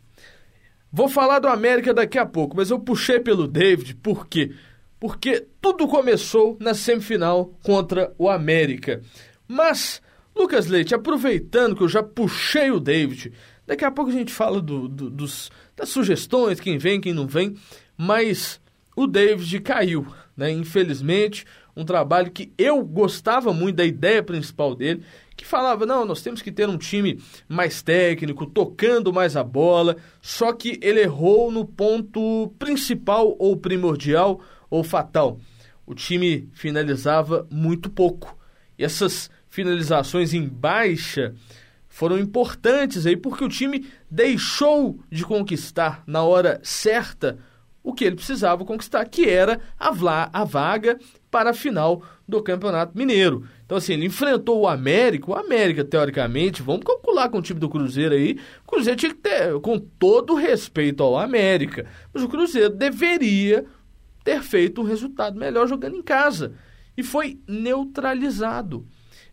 Vou 0.91 1.09
falar 1.09 1.39
do 1.39 1.47
América 1.47 1.93
daqui 1.93 2.17
a 2.17 2.25
pouco, 2.25 2.55
mas 2.55 2.69
eu 2.69 2.79
puxei 2.79 3.19
pelo 3.19 3.47
David, 3.47 3.95
por 3.95 4.27
quê? 4.27 4.53
Porque 5.05 5.45
tudo 5.61 5.87
começou 5.87 6.57
na 6.59 6.73
semifinal 6.73 7.53
contra 7.61 8.11
o 8.17 8.27
América. 8.27 9.03
Mas, 9.47 10.01
Lucas 10.35 10.65
Leite, 10.65 10.95
aproveitando 10.95 11.75
que 11.75 11.83
eu 11.83 11.87
já 11.87 12.01
puxei 12.01 12.71
o 12.71 12.79
David, 12.79 13.31
daqui 13.67 13.85
a 13.85 13.91
pouco 13.91 14.09
a 14.09 14.13
gente 14.13 14.33
fala 14.33 14.59
do, 14.59 14.87
do, 14.87 15.07
dos, 15.11 15.51
das 15.75 15.89
sugestões, 15.89 16.59
quem 16.59 16.79
vem, 16.79 16.99
quem 16.99 17.13
não 17.13 17.27
vem, 17.27 17.55
mas 17.95 18.59
o 18.95 19.05
David 19.05 19.59
caiu, 19.59 20.07
né? 20.35 20.49
Infelizmente, 20.49 21.45
um 21.77 21.85
trabalho 21.85 22.31
que 22.31 22.51
eu 22.57 22.83
gostava 22.83 23.53
muito 23.53 23.75
da 23.75 23.85
ideia 23.85 24.23
principal 24.23 24.73
dele, 24.73 25.03
que 25.37 25.45
falava: 25.45 25.85
não, 25.85 26.03
nós 26.03 26.23
temos 26.23 26.41
que 26.41 26.51
ter 26.51 26.67
um 26.67 26.79
time 26.79 27.21
mais 27.47 27.83
técnico, 27.83 28.47
tocando 28.47 29.13
mais 29.13 29.35
a 29.37 29.43
bola. 29.43 29.97
Só 30.19 30.51
que 30.51 30.79
ele 30.81 31.01
errou 31.01 31.51
no 31.51 31.63
ponto 31.63 32.51
principal, 32.57 33.35
ou 33.37 33.55
primordial, 33.55 34.41
ou 34.75 34.83
fatal. 34.83 35.39
O 35.85 35.93
time 35.93 36.49
finalizava 36.53 37.47
muito 37.49 37.89
pouco. 37.89 38.37
E 38.77 38.83
essas 38.83 39.29
finalizações 39.49 40.33
em 40.33 40.47
baixa 40.47 41.33
foram 41.87 42.19
importantes 42.19 43.05
aí 43.05 43.15
porque 43.15 43.43
o 43.43 43.49
time 43.49 43.87
deixou 44.11 44.99
de 45.09 45.23
conquistar 45.23 46.03
na 46.05 46.23
hora 46.23 46.59
certa 46.61 47.39
o 47.81 47.93
que 47.93 48.03
ele 48.03 48.15
precisava 48.15 48.65
conquistar, 48.65 49.05
que 49.05 49.29
era 49.29 49.59
a, 49.79 49.91
a 50.33 50.43
vaga 50.43 50.97
para 51.29 51.51
a 51.51 51.53
final 51.53 52.01
do 52.27 52.41
Campeonato 52.41 52.97
Mineiro. 52.97 53.47
Então, 53.63 53.77
assim, 53.77 53.93
ele 53.93 54.07
enfrentou 54.07 54.61
o 54.61 54.67
América. 54.67 55.29
O 55.29 55.35
América, 55.35 55.85
teoricamente, 55.85 56.63
vamos 56.63 56.83
calcular 56.83 57.29
com 57.29 57.37
o 57.37 57.41
time 57.43 57.59
do 57.59 57.69
Cruzeiro 57.69 58.15
aí. 58.15 58.39
O 58.65 58.71
Cruzeiro 58.71 58.99
tinha 58.99 59.13
que 59.13 59.19
ter, 59.19 59.59
com 59.61 59.77
todo 59.77 60.33
respeito 60.33 61.03
ao 61.03 61.17
América, 61.17 61.85
mas 62.11 62.23
o 62.23 62.27
Cruzeiro 62.27 62.71
deveria 62.71 63.65
ter 64.25 64.41
feito 64.41 64.81
um 64.81 64.83
resultado 64.83 65.39
melhor 65.39 65.67
jogando 65.67 65.95
em 65.95 66.01
casa. 66.01 66.53
E 66.97 67.03
foi 67.03 67.39
neutralizado. 67.47 68.85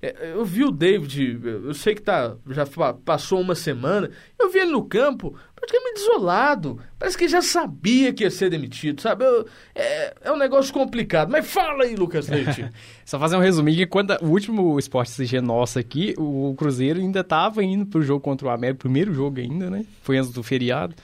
É, 0.03 0.33
eu 0.35 0.45
vi 0.45 0.65
o 0.65 0.71
David, 0.71 1.41
eu 1.45 1.73
sei 1.73 1.95
que 1.95 2.03
tá, 2.03 2.37
já 2.51 2.67
passou 3.05 3.41
uma 3.41 3.55
semana, 3.55 4.11
eu 4.37 4.51
vi 4.51 4.59
ele 4.59 4.73
no 4.73 4.85
campo, 4.85 5.37
praticamente 5.55 6.01
isolado. 6.01 6.81
Parece 6.99 7.17
que 7.17 7.29
já 7.29 7.41
sabia 7.41 8.13
que 8.13 8.25
ia 8.25 8.31
ser 8.31 8.51
demitido, 8.51 9.01
sabe? 9.01 9.25
Eu, 9.25 9.47
é, 9.75 10.15
é 10.23 10.33
um 10.33 10.37
negócio 10.37 10.75
complicado. 10.75 11.31
Mas 11.31 11.49
fala 11.49 11.85
aí, 11.85 11.95
Lucas 11.95 12.29
Leite. 12.29 12.69
Só 13.07 13.19
fazer 13.19 13.37
um 13.37 13.41
resuminho 13.41 13.79
que 13.79 13.87
quando 13.87 14.11
o 14.21 14.27
último 14.27 14.77
esporte 14.77 15.13
CG 15.17 15.41
nosso 15.41 15.79
aqui, 15.79 16.15
o 16.19 16.53
Cruzeiro 16.59 16.99
ainda 16.99 17.21
estava 17.21 17.63
indo 17.63 17.87
pro 17.87 18.03
jogo 18.03 18.21
contra 18.21 18.49
o 18.49 18.51
América, 18.51 18.81
primeiro 18.81 19.15
jogo 19.15 19.39
ainda, 19.39 19.71
né? 19.71 19.87
Foi 20.03 20.19
antes 20.19 20.33
do 20.33 20.43
feriado. 20.43 20.97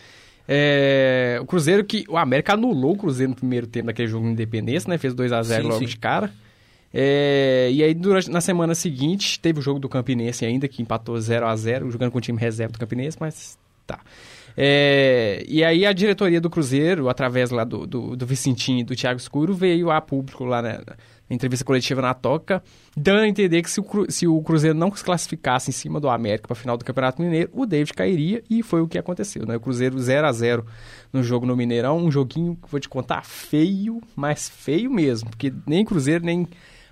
É, 0.51 1.39
o 1.43 1.45
Cruzeiro 1.45 1.85
que. 1.85 2.07
O 2.09 2.17
América 2.17 2.55
anulou 2.55 2.95
o 2.95 2.97
Cruzeiro 2.97 3.31
no 3.31 3.37
primeiro 3.37 3.67
tempo 3.67 3.89
daquele 3.89 4.09
jogo 4.09 4.25
de 4.25 4.33
independência, 4.33 4.89
né? 4.89 4.97
Fez 4.97 5.13
2 5.13 5.31
a 5.31 5.43
0 5.43 5.69
logo 5.69 5.81
sim. 5.81 5.85
de 5.85 5.97
cara. 5.99 6.33
É, 6.93 7.69
e 7.71 7.83
aí, 7.83 7.93
durante, 7.93 8.31
na 8.31 8.41
semana 8.41 8.75
seguinte, 8.75 9.39
teve 9.39 9.59
o 9.59 9.63
jogo 9.63 9.79
do 9.79 9.91
Campinense 9.91 10.47
ainda, 10.47 10.67
que 10.67 10.81
empatou 10.81 11.21
0 11.21 11.47
a 11.47 11.55
0 11.55 11.91
jogando 11.91 12.11
com 12.11 12.17
o 12.17 12.21
time 12.21 12.41
reserva 12.41 12.73
do 12.73 12.79
Campinense, 12.79 13.19
mas 13.21 13.59
tá. 13.87 14.01
É, 14.61 15.45
e 15.47 15.63
aí 15.63 15.87
a 15.87 15.93
diretoria 15.93 16.41
do 16.41 16.51
Cruzeiro, 16.51 17.09
através 17.09 17.51
lá 17.51 17.63
do, 17.63 17.87
do, 17.87 18.17
do 18.17 18.27
Vicentinho 18.27 18.81
e 18.81 18.85
do 18.85 18.97
Thiago 18.97 19.21
Escuro, 19.21 19.55
veio 19.55 19.89
a 19.89 20.01
público 20.01 20.45
lá 20.45 20.61
na, 20.61 20.79
na 20.79 20.97
entrevista 21.31 21.65
coletiva 21.65 22.03
na 22.03 22.13
Toca, 22.13 22.61
dando 22.97 23.21
a 23.21 23.29
entender 23.29 23.63
que 23.63 23.71
se 23.71 23.81
o, 23.81 23.87
se 24.09 24.27
o 24.27 24.43
Cruzeiro 24.43 24.77
não 24.77 24.93
se 24.93 25.05
classificasse 25.05 25.71
em 25.71 25.73
cima 25.73 26.01
do 26.01 26.09
América 26.09 26.49
para 26.49 26.57
a 26.57 26.61
final 26.61 26.77
do 26.77 26.85
Campeonato 26.85 27.23
Mineiro, 27.23 27.51
o 27.53 27.65
David 27.65 27.93
cairia 27.95 28.43
e 28.51 28.61
foi 28.65 28.81
o 28.81 28.89
que 28.89 28.99
aconteceu. 28.99 29.47
Né? 29.47 29.55
O 29.55 29.61
Cruzeiro 29.61 29.97
0 29.97 30.27
a 30.27 30.33
0 30.33 30.67
no 31.13 31.23
jogo 31.23 31.47
no 31.47 31.55
Mineirão, 31.55 31.97
um 31.97 32.11
joguinho 32.11 32.57
que 32.57 32.69
vou 32.69 32.81
te 32.81 32.89
contar 32.89 33.25
feio, 33.25 34.01
mas 34.17 34.49
feio 34.49 34.91
mesmo, 34.91 35.31
porque 35.31 35.53
nem 35.69 35.85
Cruzeiro 35.85 36.25
nem 36.25 36.49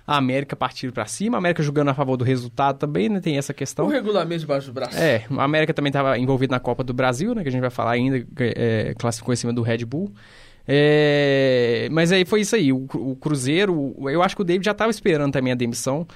a 0.07 0.15
América 0.15 0.55
partiram 0.55 0.93
para 0.93 1.05
cima, 1.05 1.35
a 1.35 1.39
América 1.39 1.61
jogando 1.61 1.89
a 1.89 1.93
favor 1.93 2.15
do 2.15 2.23
resultado 2.23 2.77
também, 2.77 3.09
né? 3.09 3.19
Tem 3.19 3.37
essa 3.37 3.53
questão. 3.53 3.85
O 3.85 3.89
regulamento 3.89 4.39
debaixo 4.39 4.67
do 4.67 4.73
braço. 4.73 4.97
É, 4.97 5.25
a 5.29 5.43
América 5.43 5.73
também 5.73 5.89
estava 5.89 6.17
envolvida 6.17 6.55
na 6.55 6.61
Copa 6.61 6.81
do 6.81 6.93
Brasil, 6.93 7.35
né? 7.35 7.43
Que 7.43 7.49
a 7.49 7.51
gente 7.51 7.59
vai 7.59 7.69
falar 7.69 7.91
ainda, 7.91 8.25
é, 8.39 8.95
classificou 8.97 9.33
em 9.33 9.35
cima 9.35 9.51
do 9.51 9.61
Red 9.61 9.83
Bull. 9.83 10.13
É, 10.65 11.89
mas 11.91 12.13
aí 12.13 12.23
foi 12.23 12.39
isso 12.39 12.55
aí. 12.55 12.71
O, 12.71 12.87
o, 12.93 13.17
Cruzeiro, 13.17 13.95
eu 14.09 14.23
acho 14.23 14.33
que 14.33 14.41
o 14.41 14.45
David 14.45 14.63
já 14.63 14.71
estava 14.71 14.89
esperando 14.89 15.33
também 15.33 15.51
a 15.51 15.55
demissão. 15.55 16.07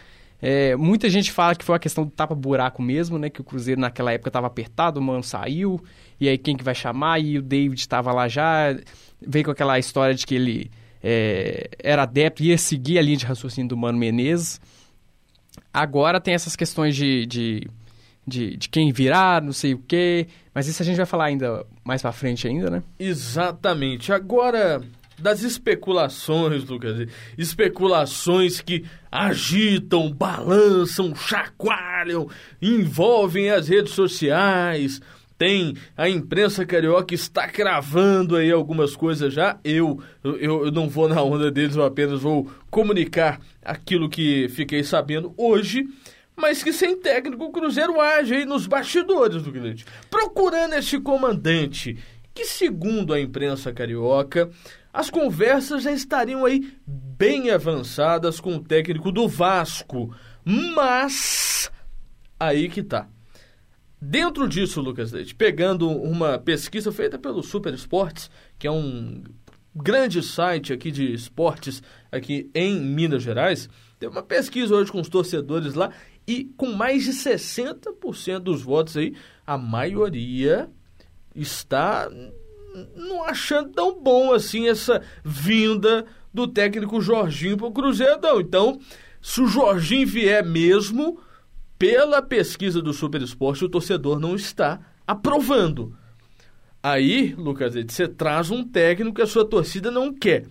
É, 0.42 0.74
muita 0.78 1.10
gente 1.10 1.30
fala 1.30 1.54
que 1.54 1.66
foi 1.66 1.74
uma 1.74 1.80
questão 1.80 2.06
do 2.06 2.12
tapa-buraco 2.12 2.82
mesmo, 2.82 3.20
né? 3.20 3.30
Que 3.30 3.42
o 3.42 3.44
Cruzeiro 3.44 3.82
naquela 3.82 4.14
época 4.14 4.30
estava 4.30 4.48
apertado, 4.48 5.02
o 5.02 5.04
Mano 5.04 5.22
saiu, 5.22 5.84
e 6.18 6.30
aí 6.30 6.38
quem 6.38 6.56
que 6.56 6.64
vai 6.64 6.74
chamar? 6.74 7.20
E 7.20 7.38
o 7.38 7.42
David 7.42 7.82
estava 7.82 8.14
lá 8.14 8.30
já, 8.30 8.74
veio 9.22 9.44
com 9.44 9.52
aquela 9.52 9.78
história 9.78 10.16
de 10.16 10.26
que 10.26 10.36
ele 10.36 10.72
é, 11.03 11.70
era 11.79 12.03
adepto, 12.03 12.43
ia 12.43 12.58
seguir 12.58 13.00
a 13.00 13.01
linha 13.01 13.17
de 13.17 13.25
raciocínio 13.25 13.70
do 13.70 13.77
Mano 13.77 13.98
Menezes. 13.98 14.60
Agora 15.74 16.20
tem 16.20 16.34
essas 16.34 16.55
questões 16.55 16.96
de, 16.96 17.25
de, 17.25 17.67
de, 18.27 18.58
de 18.58 18.70
quem 18.70 18.91
virar, 18.91 19.41
não 19.41 19.53
sei 19.53 19.74
o 19.74 19.79
quê, 19.79 20.27
mas 20.53 20.67
isso 20.67 20.81
a 20.81 20.86
gente 20.86 20.98
vai 20.98 21.05
falar 21.05 21.25
ainda 21.25 21.65
mais 21.84 22.01
para 22.01 22.12
frente 22.12 22.48
ainda, 22.48 22.70
né? 22.70 22.84
Exatamente. 23.00 24.12
Agora, 24.12 24.81
das 25.22 25.43
especulações, 25.43 26.65
Lucas. 26.65 27.08
Especulações 27.38 28.60
que 28.60 28.84
agitam, 29.12 30.12
balançam, 30.12 31.15
chacoalham, 31.15 32.27
envolvem 32.62 33.50
as 33.50 33.67
redes 33.67 33.93
sociais, 33.93 35.01
tem 35.42 35.74
a 35.98 36.08
imprensa 36.08 36.64
carioca 36.68 37.16
está 37.16 37.48
cravando 37.48 38.36
aí 38.36 38.52
algumas 38.52 38.96
coisas 38.96 39.34
já. 39.34 39.58
Eu, 39.64 40.00
eu, 40.24 40.66
eu 40.66 40.72
não 40.72 40.88
vou 40.88 41.10
na 41.10 41.20
onda 41.24 41.50
deles, 41.50 41.76
eu 41.76 41.84
apenas 41.84 42.22
vou 42.22 42.48
comunicar 42.70 43.42
aquilo 43.60 44.08
que 44.08 44.48
fiquei 44.50 44.84
sabendo 44.84 45.34
hoje 45.36 45.88
mas 46.36 46.64
que 46.64 46.72
sem 46.72 46.96
técnico 46.96 47.44
o 47.44 47.52
Cruzeiro 47.52 48.00
age 48.00 48.34
aí 48.34 48.46
nos 48.46 48.66
bastidores 48.66 49.44
do 49.44 49.52
Grande, 49.52 49.86
procurando 50.10 50.74
esse 50.74 51.00
comandante, 51.00 51.98
que 52.34 52.46
segundo 52.46 53.14
a 53.14 53.20
imprensa 53.20 53.72
carioca, 53.72 54.50
as 54.92 55.10
conversas 55.10 55.84
já 55.84 55.92
estariam 55.92 56.46
aí 56.46 56.72
bem 56.88 57.52
avançadas 57.52 58.40
com 58.40 58.56
o 58.56 58.64
técnico 58.64 59.12
do 59.12 59.28
Vasco, 59.28 60.16
mas 60.44 61.70
aí 62.40 62.70
que 62.70 62.82
tá. 62.82 63.08
Dentro 64.01 64.50
disso, 64.50 64.81
Lucas 64.81 65.12
Leite, 65.12 65.36
pegando 65.36 65.88
uma 65.88 66.39
pesquisa 66.39 66.91
feita 66.91 67.20
pelo 67.20 67.43
Super 67.43 67.72
Esportes, 67.72 68.31
que 68.58 68.65
é 68.65 68.72
um 68.72 69.22
grande 69.75 70.24
site 70.24 70.74
aqui 70.74 70.89
de 70.89 71.13
esportes 71.13 71.84
aqui 72.12 72.50
em 72.55 72.79
Minas 72.79 73.22
Gerais, 73.22 73.70
tem 74.00 74.10
uma 74.10 74.24
pesquisa 74.24 74.74
hoje 74.74 74.91
com 74.91 75.00
os 75.00 75.08
torcedores 75.08 75.75
lá 75.75 75.91
e 76.27 76.46
com 76.58 76.72
mais 76.72 77.03
de 77.03 77.12
60% 77.12 78.39
dos 78.39 78.63
votos 78.63 78.98
aí, 78.98 79.15
a 79.46 79.55
maioria 79.55 80.67
está 81.36 82.10
não 82.96 83.24
achando 83.24 83.70
tão 83.70 84.01
bom 84.01 84.34
assim 84.34 84.67
essa 84.67 85.03
vinda 85.24 86.05
do 86.34 86.48
técnico 86.48 87.01
Jorginho 87.01 87.55
para 87.55 87.67
o 87.67 87.72
Cruzeiro, 87.72 88.20
não. 88.20 88.41
Então, 88.41 88.79
se 89.22 89.41
o 89.41 89.48
Jorginho 89.48 90.08
vier 90.08 90.43
mesmo, 90.43 91.20
pela 91.82 92.22
pesquisa 92.22 92.80
do 92.80 92.94
Super 92.94 93.24
Esporte, 93.24 93.66
o 93.66 93.70
torcedor 93.70 94.20
não 94.20 94.36
está 94.36 94.80
aprovando. 95.08 95.98
Aí, 96.84 97.34
Lucas, 97.36 97.74
você 97.74 98.08
traz 98.08 98.52
um 98.52 98.64
técnico 98.64 99.16
que 99.16 99.22
a 99.24 99.26
sua 99.26 99.44
torcida 99.44 99.90
não 99.90 100.14
quer. 100.14 100.46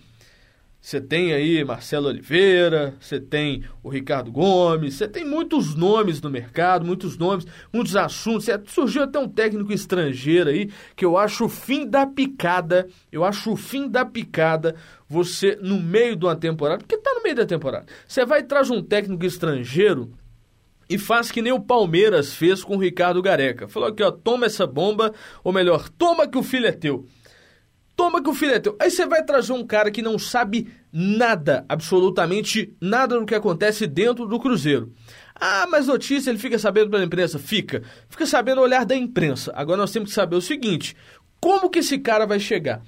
Você 0.80 1.00
tem 1.00 1.32
aí 1.32 1.62
Marcelo 1.62 2.08
Oliveira, 2.08 2.96
você 2.98 3.20
tem 3.20 3.62
o 3.80 3.88
Ricardo 3.88 4.32
Gomes, 4.32 4.94
você 4.94 5.06
tem 5.06 5.24
muitos 5.24 5.76
nomes 5.76 6.20
no 6.20 6.28
mercado, 6.28 6.84
muitos 6.84 7.16
nomes, 7.16 7.46
muitos 7.72 7.94
assuntos. 7.94 8.48
Surgiu 8.66 9.04
até 9.04 9.20
um 9.20 9.28
técnico 9.28 9.72
estrangeiro 9.72 10.50
aí 10.50 10.68
que 10.96 11.04
eu 11.04 11.16
acho 11.16 11.44
o 11.44 11.48
fim 11.48 11.86
da 11.86 12.08
picada. 12.08 12.88
Eu 13.12 13.24
acho 13.24 13.52
o 13.52 13.56
fim 13.56 13.88
da 13.88 14.04
picada 14.04 14.74
você 15.08 15.56
no 15.62 15.78
meio 15.78 16.16
de 16.16 16.24
uma 16.24 16.34
temporada, 16.34 16.78
porque 16.78 16.98
tá 16.98 17.14
no 17.14 17.22
meio 17.22 17.36
da 17.36 17.46
temporada. 17.46 17.86
Você 18.04 18.26
vai 18.26 18.40
e 18.40 18.44
traz 18.44 18.68
um 18.68 18.82
técnico 18.82 19.24
estrangeiro 19.24 20.10
e 20.90 20.98
faz 20.98 21.30
que 21.30 21.40
nem 21.40 21.52
o 21.52 21.60
Palmeiras 21.60 22.34
fez 22.34 22.64
com 22.64 22.74
o 22.76 22.80
Ricardo 22.80 23.22
Gareca. 23.22 23.68
Falou 23.68 23.88
aqui, 23.88 24.02
ó, 24.02 24.10
toma 24.10 24.46
essa 24.46 24.66
bomba, 24.66 25.14
ou 25.44 25.52
melhor, 25.52 25.88
toma 25.88 26.26
que 26.26 26.36
o 26.36 26.42
filho 26.42 26.66
é 26.66 26.72
teu. 26.72 27.06
Toma 27.94 28.20
que 28.20 28.28
o 28.28 28.34
filho 28.34 28.54
é 28.54 28.58
teu. 28.58 28.76
Aí 28.80 28.90
você 28.90 29.06
vai 29.06 29.22
trazer 29.22 29.52
um 29.52 29.64
cara 29.64 29.92
que 29.92 30.02
não 30.02 30.18
sabe 30.18 30.66
nada, 30.92 31.64
absolutamente 31.68 32.74
nada 32.80 33.20
do 33.20 33.24
que 33.24 33.36
acontece 33.36 33.86
dentro 33.86 34.26
do 34.26 34.40
Cruzeiro. 34.40 34.92
Ah, 35.32 35.68
mas 35.70 35.86
notícia 35.86 36.28
ele 36.28 36.38
fica 36.40 36.58
sabendo 36.58 36.90
pela 36.90 37.04
imprensa? 37.04 37.38
Fica. 37.38 37.84
Fica 38.08 38.26
sabendo 38.26 38.58
o 38.58 38.64
olhar 38.64 38.84
da 38.84 38.96
imprensa. 38.96 39.52
Agora 39.54 39.78
nós 39.78 39.92
temos 39.92 40.08
que 40.08 40.14
saber 40.14 40.34
o 40.34 40.42
seguinte: 40.42 40.96
como 41.40 41.70
que 41.70 41.78
esse 41.78 41.98
cara 41.98 42.26
vai 42.26 42.40
chegar? 42.40 42.82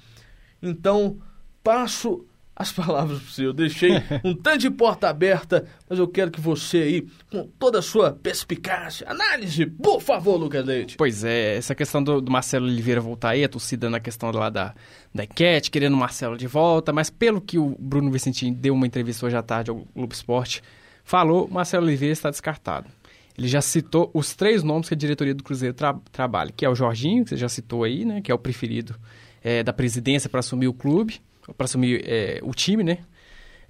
Então, 0.61 1.19
passo 1.63 2.25
as 2.55 2.71
palavras 2.71 3.19
para 3.19 3.31
você. 3.31 3.45
Eu 3.45 3.53
deixei 3.53 3.91
um 4.23 4.35
tanto 4.35 4.59
de 4.59 4.69
porta 4.69 5.09
aberta, 5.09 5.65
mas 5.89 5.99
eu 5.99 6.07
quero 6.07 6.31
que 6.31 6.39
você 6.39 6.77
aí, 6.77 7.07
com 7.31 7.47
toda 7.59 7.79
a 7.79 7.81
sua 7.81 8.11
perspicácia, 8.11 9.07
análise, 9.09 9.65
por 9.65 10.01
favor, 10.01 10.37
Lucas 10.37 10.65
Leite. 10.65 10.97
Pois 10.97 11.23
é, 11.23 11.57
essa 11.57 11.73
questão 11.73 12.03
do, 12.03 12.21
do, 12.21 12.31
Marcelo 12.31 12.65
Oliveira 12.65 13.01
voltar 13.01 13.29
aí, 13.29 13.43
a 13.43 13.49
torcida 13.49 13.89
na 13.89 13.99
questão 13.99 14.31
lá 14.31 14.49
da, 14.49 14.73
da 15.13 15.23
enquete, 15.23 15.71
querendo 15.71 15.93
o 15.93 15.97
Marcelo 15.97 16.37
de 16.37 16.47
volta, 16.47 16.93
mas 16.93 17.09
pelo 17.09 17.41
que 17.41 17.57
o 17.57 17.75
Bruno 17.79 18.11
Vicentinho 18.11 18.53
deu 18.53 18.73
uma 18.73 18.85
entrevista 18.85 19.25
hoje 19.25 19.35
à 19.35 19.41
tarde 19.41 19.71
ao 19.71 19.85
Globo 19.95 20.13
Esporte, 20.13 20.61
falou, 21.03 21.47
Marcelo 21.47 21.85
Oliveira 21.85 22.13
está 22.13 22.29
descartado. 22.29 22.87
Ele 23.35 23.47
já 23.47 23.61
citou 23.61 24.11
os 24.13 24.35
três 24.35 24.61
nomes 24.61 24.87
que 24.87 24.93
a 24.93 24.97
diretoria 24.97 25.33
do 25.33 25.43
Cruzeiro 25.43 25.73
tra 25.73 25.95
trabalha, 26.11 26.51
que 26.55 26.63
é 26.63 26.69
o 26.69 26.75
Jorginho, 26.75 27.23
que 27.23 27.31
você 27.31 27.37
já 27.37 27.49
citou 27.49 27.83
aí, 27.83 28.05
né, 28.05 28.21
que 28.21 28.31
é 28.31 28.35
o 28.35 28.37
preferido 28.37 28.95
é, 29.43 29.63
da 29.63 29.73
presidência 29.73 30.29
para 30.29 30.39
assumir 30.39 30.67
o 30.67 30.73
clube, 30.73 31.19
para 31.57 31.65
assumir 31.65 32.03
é, 32.05 32.39
o 32.43 32.53
time, 32.53 32.83
né? 32.83 32.99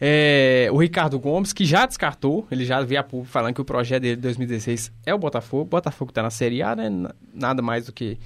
É, 0.06 0.68
o 0.72 0.78
Ricardo 0.78 1.18
Gomes, 1.18 1.54
que 1.54 1.66
já 1.66 1.86
descartou, 1.86 2.46
ele 2.52 2.66
já 2.66 2.82
veio 2.82 3.00
a 3.00 3.04
público 3.04 3.32
falando 3.32 3.56
que 3.56 3.62
o 3.62 3.66
projeto 3.66 4.02
dele 4.02 4.16
de 4.18 4.22
2016 4.24 4.92
é 5.06 5.14
o 5.14 5.18
Botafogo. 5.18 5.64
O 5.64 5.66
Botafogo 5.66 6.12
está 6.12 6.22
na 6.22 6.30
Série 6.30 6.62
A, 6.62 6.76
né? 6.76 6.90
Nada 7.34 7.62
mais 7.62 7.86
do 7.86 7.94
que. 7.94 8.18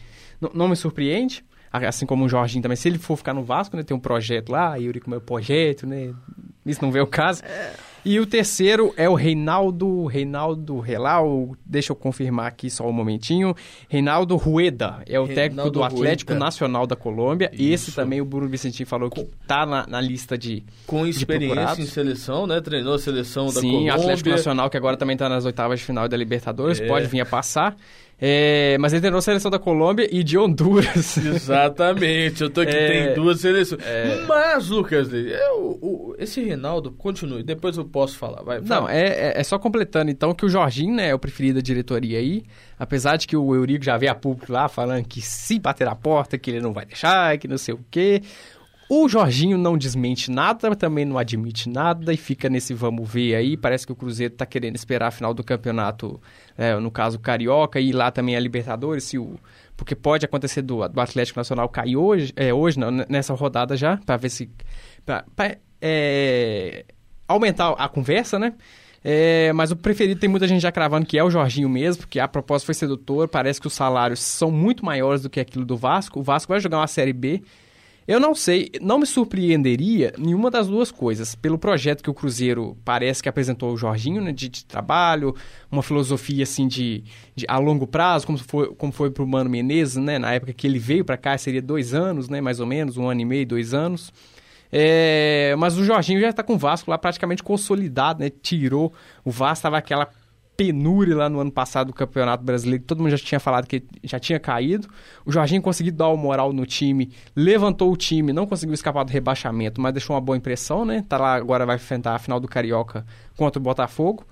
Não, 0.41 0.49
não, 0.53 0.67
me 0.67 0.75
surpreende. 0.75 1.45
Assim 1.71 2.05
como 2.05 2.25
o 2.25 2.29
Jorginho 2.29 2.63
também. 2.63 2.75
Se 2.75 2.87
ele 2.87 2.97
for 2.97 3.15
ficar 3.15 3.33
no 3.33 3.43
Vasco, 3.43 3.77
né? 3.77 3.83
Tem 3.83 3.95
um 3.95 3.99
projeto 3.99 4.49
lá, 4.49 4.75
Yuri 4.75 4.99
com 4.99 5.07
o 5.07 5.11
meu 5.11 5.21
projeto, 5.21 5.85
né? 5.85 6.13
Isso 6.65 6.81
não 6.81 6.91
vê 6.91 6.99
o 6.99 7.05
caso. 7.05 7.43
É. 7.45 7.73
E 8.07 8.21
o 8.21 8.25
terceiro 8.25 8.93
é 8.95 9.09
o 9.09 9.15
Reinaldo, 9.15 10.05
Reinaldo 10.05 10.79
Relau, 10.79 11.57
deixa 11.65 11.91
eu 11.91 11.95
confirmar 11.95 12.47
aqui 12.47 12.69
só 12.69 12.87
um 12.87 12.93
momentinho. 12.93 13.53
Reinaldo 13.89 14.37
Rueda, 14.37 15.03
é 15.05 15.19
o 15.19 15.25
Reinaldo 15.25 15.35
técnico 15.35 15.69
do 15.69 15.83
Atlético 15.83 16.31
Rueda. 16.31 16.45
Nacional 16.45 16.87
da 16.87 16.95
Colômbia. 16.95 17.49
Isso. 17.51 17.89
Esse 17.89 17.91
também 17.91 18.21
o 18.21 18.25
Bruno 18.25 18.47
Vicentinho 18.47 18.87
falou 18.87 19.09
que 19.09 19.19
está 19.19 19.65
na, 19.65 19.85
na, 19.85 19.99
lista 19.99 20.37
de 20.37 20.63
Com 20.85 21.05
experiência 21.05 21.75
de 21.75 21.81
em 21.81 21.85
seleção, 21.85 22.47
né? 22.47 22.61
Treinou 22.61 22.93
a 22.93 22.99
seleção 22.99 23.47
da 23.47 23.59
Sim, 23.59 23.71
Colômbia. 23.71 23.91
Sim, 23.91 23.99
Atlético 23.99 24.29
Nacional, 24.29 24.69
que 24.69 24.77
agora 24.77 24.95
também 24.95 25.15
está 25.15 25.27
nas 25.27 25.43
oitavas 25.43 25.79
de 25.79 25.85
final 25.85 26.07
da 26.07 26.15
Libertadores, 26.15 26.79
é. 26.79 26.87
pode 26.87 27.07
vir 27.07 27.19
a 27.19 27.25
passar. 27.25 27.75
É, 28.19 28.77
mas 28.79 28.93
ele 28.93 29.01
treinou 29.01 29.19
a 29.19 29.21
seleção 29.21 29.51
da 29.51 29.59
Colômbia 29.59 30.07
e 30.11 30.23
de 30.23 30.39
Honduras. 30.39 31.17
Exatamente, 31.21 32.41
eu 32.41 32.49
tô 32.49 32.61
aqui, 32.61 32.75
é, 32.75 32.87
tem 32.87 33.15
duas 33.15 33.39
seleções. 33.39 33.79
É... 33.85 34.25
Mas, 34.25 34.69
Lucas, 34.69 35.13
eu, 35.13 36.15
esse 36.17 36.43
Reinaldo, 36.43 36.91
continue, 36.91 37.43
depois 37.43 37.77
eu 37.77 37.85
posso 37.85 38.17
falar. 38.17 38.41
Vai, 38.41 38.59
Não, 38.61 38.89
é, 38.89 39.07
é, 39.07 39.33
é 39.39 39.43
só 39.43 39.59
completando 39.59 40.09
então 40.09 40.33
que 40.33 40.45
o 40.45 40.49
Jorginho 40.49 40.95
né, 40.95 41.09
é 41.09 41.15
o 41.15 41.19
preferido 41.19 41.55
da 41.55 41.61
diretoria 41.61 42.17
aí, 42.17 42.43
apesar 42.79 43.17
de 43.17 43.27
que 43.27 43.37
o 43.37 43.53
Eurico 43.53 43.85
já 43.85 43.97
veio 43.97 44.11
a 44.11 44.15
público 44.15 44.51
lá 44.51 44.67
falando 44.67 45.05
que 45.05 45.21
se 45.21 45.59
bater 45.59 45.87
a 45.87 45.95
porta, 45.95 46.39
que 46.39 46.49
ele 46.49 46.59
não 46.59 46.73
vai 46.73 46.87
deixar, 46.87 47.37
que 47.37 47.47
não 47.47 47.57
sei 47.57 47.75
o 47.75 47.85
quê. 47.91 48.23
O 48.89 49.09
Jorginho 49.09 49.57
não 49.57 49.77
desmente 49.77 50.31
nada, 50.31 50.73
também 50.73 51.03
não 51.03 51.17
admite 51.17 51.67
nada 51.67 52.13
e 52.13 52.17
fica 52.17 52.49
nesse 52.49 52.73
vamos 52.73 53.09
ver 53.09 53.35
aí. 53.35 53.57
Parece 53.57 53.85
que 53.85 53.91
o 53.91 53.95
Cruzeiro 53.95 54.33
está 54.33 54.45
querendo 54.45 54.75
esperar 54.75 55.07
a 55.07 55.11
final 55.11 55.33
do 55.33 55.43
campeonato, 55.43 56.21
é, 56.57 56.73
no 56.77 56.89
caso 56.89 57.19
Carioca, 57.19 57.81
e 57.81 57.91
lá 57.91 58.11
também 58.11 58.37
a 58.37 58.39
Libertadores, 58.39 59.03
se 59.03 59.17
o, 59.17 59.37
porque 59.75 59.93
pode 59.93 60.25
acontecer 60.25 60.61
do, 60.61 60.87
do 60.87 61.01
Atlético 61.01 61.37
Nacional 61.37 61.67
cair 61.67 61.97
hoje, 61.97 62.31
é, 62.35 62.53
hoje 62.53 62.79
não, 62.79 62.89
nessa 62.89 63.33
rodada 63.33 63.75
já, 63.75 63.97
para 63.97 64.15
ver 64.15 64.29
se. 64.29 64.49
Pra, 65.05 65.25
pra, 65.35 65.57
é, 65.81 66.85
aumentar 67.27 67.71
a 67.71 67.89
conversa, 67.89 68.39
né? 68.39 68.53
É, 69.03 69.53
mas 69.53 69.71
o 69.71 69.75
preferido 69.75 70.19
tem 70.19 70.29
muita 70.29 70.47
gente 70.47 70.61
já 70.61 70.71
cravando 70.71 71.05
que 71.05 71.17
é 71.17 71.23
o 71.23 71.29
Jorginho 71.29 71.69
mesmo, 71.69 72.01
porque 72.01 72.19
a 72.19 72.27
proposta 72.27 72.65
foi 72.65 72.73
sedutora, 72.73 73.27
parece 73.27 73.59
que 73.59 73.67
os 73.67 73.73
salários 73.73 74.19
são 74.19 74.49
muito 74.49 74.83
maiores 74.83 75.21
do 75.21 75.29
que 75.29 75.39
aquilo 75.39 75.65
do 75.65 75.77
Vasco. 75.77 76.19
O 76.19 76.23
Vasco 76.23 76.51
vai 76.51 76.59
jogar 76.59 76.77
uma 76.79 76.87
Série 76.87 77.13
B. 77.13 77.41
Eu 78.07 78.21
não 78.21 78.33
sei, 78.33 78.71
não 78.81 78.99
me 78.99 79.05
surpreenderia 79.05 80.13
nenhuma 80.17 80.49
das 80.49 80.67
duas 80.67 80.89
coisas. 80.91 81.35
Pelo 81.35 81.57
projeto 81.57 82.01
que 82.01 82.09
o 82.09 82.13
Cruzeiro 82.13 82.77
parece 82.85 83.21
que 83.21 83.27
apresentou 83.27 83.73
o 83.73 83.77
Jorginho, 83.77 84.21
né, 84.21 84.31
de, 84.31 84.47
de 84.47 84.63
trabalho, 84.63 85.35
uma 85.69 85.83
filosofia 85.83 86.43
assim 86.43 86.69
de, 86.69 87.03
de, 87.35 87.45
a 87.49 87.57
longo 87.57 87.85
prazo, 87.85 88.25
como 88.25 88.37
foi, 88.37 88.73
como 88.75 88.93
foi 88.93 89.13
o 89.17 89.27
Mano 89.27 89.49
Menezes, 89.49 89.97
né, 89.97 90.17
na 90.17 90.33
época 90.33 90.53
que 90.53 90.65
ele 90.65 90.79
veio 90.79 91.03
para 91.03 91.17
cá, 91.17 91.37
seria 91.37 91.61
dois 91.61 91.93
anos, 91.93 92.29
né, 92.29 92.39
mais 92.39 92.61
ou 92.61 92.65
menos, 92.65 92.95
um 92.95 93.09
ano 93.09 93.19
e 93.19 93.25
meio, 93.25 93.45
dois 93.45 93.73
anos. 93.73 94.13
É, 94.71 95.53
mas 95.57 95.77
o 95.77 95.83
Jorginho 95.83 96.21
já 96.21 96.29
está 96.29 96.43
com 96.43 96.53
o 96.53 96.57
Vasco 96.57 96.89
lá 96.89 96.97
praticamente 96.97 97.43
consolidado, 97.43 98.19
né? 98.19 98.29
Tirou 98.29 98.93
o 99.23 99.31
Vasco, 99.31 99.59
estava 99.59 99.77
aquela 99.77 100.09
penúria 100.57 101.15
lá 101.15 101.29
no 101.29 101.39
ano 101.39 101.51
passado 101.51 101.87
do 101.87 101.93
Campeonato 101.93 102.43
Brasileiro, 102.43 102.83
todo 102.83 102.97
mundo 102.97 103.11
já 103.11 103.17
tinha 103.17 103.39
falado 103.39 103.67
que 103.67 103.83
já 104.03 104.19
tinha 104.19 104.39
caído. 104.39 104.87
O 105.23 105.31
Jorginho 105.31 105.61
conseguiu 105.61 105.93
dar 105.93 106.07
o 106.07 106.17
moral 106.17 106.51
no 106.51 106.65
time, 106.65 107.11
levantou 107.35 107.93
o 107.93 107.95
time, 107.95 108.33
não 108.33 108.47
conseguiu 108.47 108.73
escapar 108.73 109.05
do 109.05 109.11
rebaixamento, 109.11 109.79
mas 109.79 109.93
deixou 109.93 110.15
uma 110.15 110.21
boa 110.21 110.35
impressão, 110.35 110.83
né? 110.83 111.05
Tá 111.07 111.19
lá 111.19 111.35
agora 111.35 111.63
vai 111.63 111.75
enfrentar 111.75 112.15
a 112.15 112.19
final 112.19 112.39
do 112.39 112.47
Carioca 112.47 113.05
contra 113.37 113.59
o 113.59 113.63
Botafogo. 113.63 114.25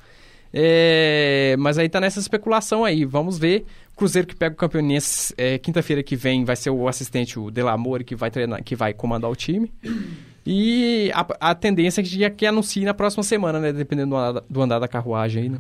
É, 0.51 1.55
mas 1.59 1.77
aí 1.77 1.87
tá 1.87 1.99
nessa 1.99 2.19
especulação 2.19 2.83
aí, 2.83 3.05
vamos 3.05 3.37
ver. 3.37 3.65
Cruzeiro 3.95 4.27
que 4.27 4.35
pega 4.35 4.55
o 4.55 4.57
Campeonato 4.57 5.05
é, 5.37 5.59
quinta-feira 5.59 6.01
que 6.01 6.15
vem 6.15 6.43
vai 6.43 6.55
ser 6.55 6.71
o 6.71 6.87
assistente, 6.87 7.37
o 7.37 7.51
Delamore, 7.51 8.03
que 8.03 8.15
vai 8.15 8.31
treinar, 8.31 8.63
que 8.63 8.75
vai 8.75 8.93
comandar 8.93 9.29
o 9.29 9.35
time. 9.35 9.71
E 10.45 11.11
a, 11.13 11.51
a 11.51 11.55
tendência 11.55 12.01
é 12.01 12.29
que 12.29 12.45
anuncie 12.45 12.83
na 12.83 12.93
próxima 12.93 13.23
semana, 13.23 13.59
né? 13.59 13.71
Dependendo 13.71 14.11
do 14.11 14.15
andar, 14.15 14.43
do 14.49 14.61
andar 14.61 14.79
da 14.79 14.87
carruagem 14.87 15.43
aí, 15.43 15.49
né? 15.49 15.59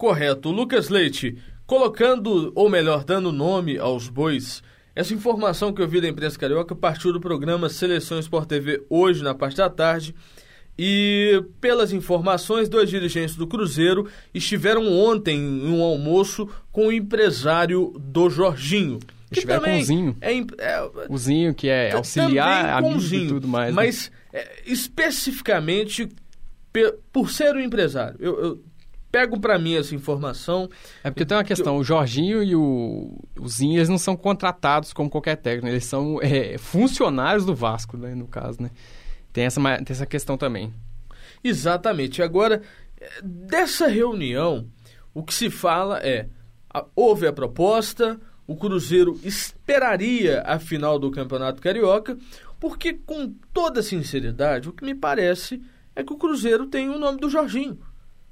Correto. 0.00 0.50
Lucas 0.50 0.88
Leite, 0.88 1.36
colocando, 1.66 2.50
ou 2.54 2.70
melhor, 2.70 3.04
dando 3.04 3.30
nome 3.30 3.76
aos 3.76 4.08
bois, 4.08 4.62
essa 4.96 5.12
informação 5.12 5.74
que 5.74 5.82
eu 5.82 5.86
vi 5.86 6.00
da 6.00 6.08
imprensa 6.08 6.38
carioca 6.38 6.74
partiu 6.74 7.12
do 7.12 7.20
programa 7.20 7.68
Seleção 7.68 8.18
Sport 8.18 8.48
TV 8.48 8.82
hoje, 8.88 9.22
na 9.22 9.34
parte 9.34 9.58
da 9.58 9.68
tarde. 9.68 10.14
E, 10.78 11.44
pelas 11.60 11.92
informações, 11.92 12.66
dois 12.66 12.88
dirigentes 12.88 13.36
do 13.36 13.46
Cruzeiro 13.46 14.08
estiveram 14.32 14.90
ontem 14.90 15.36
em 15.36 15.70
um 15.70 15.82
almoço 15.82 16.48
com 16.72 16.86
o 16.86 16.92
empresário 16.92 17.92
do 18.00 18.30
Jorginho. 18.30 19.00
Estiveram 19.30 19.64
com 19.64 19.78
o 19.78 19.84
Zinho. 19.84 20.16
É, 20.22 20.32
é, 20.38 20.90
o 21.10 21.18
Zinho, 21.18 21.52
que 21.52 21.68
é 21.68 21.92
auxiliar, 21.92 22.82
amigo 22.82 23.02
e 23.02 23.28
tudo 23.28 23.46
mais. 23.46 23.68
Né? 23.68 23.76
Mas, 23.76 24.10
né? 24.32 24.40
é, 24.40 24.62
especificamente, 24.64 26.08
por 27.12 27.30
ser 27.30 27.54
um 27.54 27.60
empresário, 27.60 28.16
eu, 28.18 28.42
eu 28.42 28.69
pego 29.10 29.40
para 29.40 29.58
mim 29.58 29.74
essa 29.74 29.94
informação. 29.94 30.68
É 31.02 31.10
porque 31.10 31.24
tem 31.24 31.36
uma 31.36 31.44
questão, 31.44 31.76
o 31.76 31.84
Jorginho 31.84 32.42
e 32.42 32.54
o, 32.54 33.18
o 33.38 33.48
Zinho, 33.48 33.78
eles 33.78 33.88
não 33.88 33.98
são 33.98 34.16
contratados 34.16 34.92
como 34.92 35.10
qualquer 35.10 35.36
técnico, 35.36 35.68
eles 35.68 35.84
são 35.84 36.20
é, 36.22 36.56
funcionários 36.58 37.44
do 37.44 37.54
Vasco, 37.54 37.96
né, 37.96 38.14
no 38.14 38.26
caso, 38.26 38.62
né? 38.62 38.70
Tem 39.32 39.44
essa, 39.44 39.60
tem 39.60 39.86
essa 39.90 40.06
questão 40.06 40.36
também. 40.36 40.72
Exatamente. 41.42 42.22
Agora, 42.22 42.62
dessa 43.22 43.86
reunião, 43.86 44.66
o 45.14 45.22
que 45.22 45.32
se 45.32 45.50
fala 45.50 45.98
é, 46.00 46.28
houve 46.94 47.26
a 47.26 47.32
proposta, 47.32 48.20
o 48.46 48.56
Cruzeiro 48.56 49.18
esperaria 49.22 50.42
a 50.44 50.58
final 50.58 50.98
do 50.98 51.10
Campeonato 51.10 51.62
Carioca, 51.62 52.18
porque 52.58 52.92
com 52.92 53.32
toda 53.52 53.82
sinceridade, 53.82 54.68
o 54.68 54.72
que 54.72 54.84
me 54.84 54.94
parece 54.94 55.62
é 55.94 56.02
que 56.02 56.12
o 56.12 56.18
Cruzeiro 56.18 56.66
tem 56.66 56.88
o 56.88 56.98
nome 56.98 57.18
do 57.18 57.30
Jorginho 57.30 57.78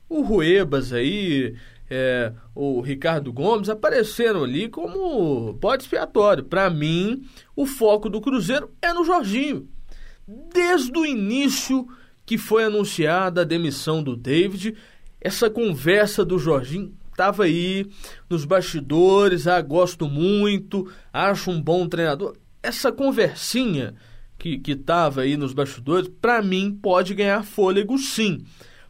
o 0.08 0.22
Ruebas 0.22 0.92
aí, 0.92 1.54
é, 1.90 2.32
o 2.54 2.80
Ricardo 2.80 3.32
Gomes 3.32 3.68
apareceram 3.68 4.44
ali 4.44 4.68
como 4.68 5.52
bode 5.54 5.82
expiatório. 5.82 6.44
Para 6.44 6.70
mim, 6.70 7.24
o 7.54 7.66
foco 7.66 8.08
do 8.08 8.20
Cruzeiro 8.20 8.70
é 8.80 8.92
no 8.92 9.04
Jorginho. 9.04 9.68
Desde 10.26 10.96
o 10.98 11.06
início 11.06 11.86
que 12.26 12.36
foi 12.36 12.64
anunciada 12.64 13.40
a 13.40 13.44
demissão 13.44 14.02
do 14.02 14.16
David, 14.16 14.76
essa 15.20 15.48
conversa 15.48 16.24
do 16.24 16.38
Jorginho 16.38 16.94
estava 17.10 17.44
aí 17.44 17.86
nos 18.28 18.44
bastidores. 18.44 19.46
Ah, 19.46 19.60
gosto 19.60 20.08
muito, 20.08 20.90
acho 21.12 21.50
um 21.50 21.60
bom 21.60 21.88
treinador. 21.88 22.36
Essa 22.62 22.92
conversinha 22.92 23.94
que 24.38 24.62
estava 24.64 25.22
aí 25.22 25.36
nos 25.36 25.52
bastidores, 25.52 26.08
para 26.20 26.40
mim, 26.40 26.78
pode 26.80 27.14
ganhar 27.14 27.42
fôlego 27.42 27.98
sim. 27.98 28.44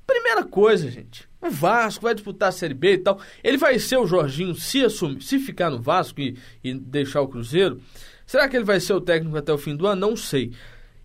Primeira 0.08 0.42
coisa, 0.42 0.90
gente, 0.90 1.28
o 1.38 1.50
Vasco 1.50 2.04
vai 2.04 2.14
disputar 2.14 2.48
a 2.48 2.52
Série 2.52 2.72
B 2.72 2.94
e 2.94 2.98
tal. 2.98 3.20
Ele 3.44 3.58
vai 3.58 3.78
ser 3.78 3.98
o 3.98 4.06
Jorginho 4.06 4.54
se 4.54 4.82
assumir, 4.82 5.20
se 5.20 5.38
ficar 5.38 5.68
no 5.68 5.82
Vasco 5.82 6.18
e, 6.18 6.34
e 6.64 6.72
deixar 6.72 7.20
o 7.20 7.28
Cruzeiro. 7.28 7.78
Será 8.26 8.48
que 8.48 8.56
ele 8.56 8.64
vai 8.64 8.80
ser 8.80 8.94
o 8.94 9.02
técnico 9.02 9.36
até 9.36 9.52
o 9.52 9.58
fim 9.58 9.76
do 9.76 9.86
ano? 9.86 10.00
Não 10.00 10.16
sei. 10.16 10.54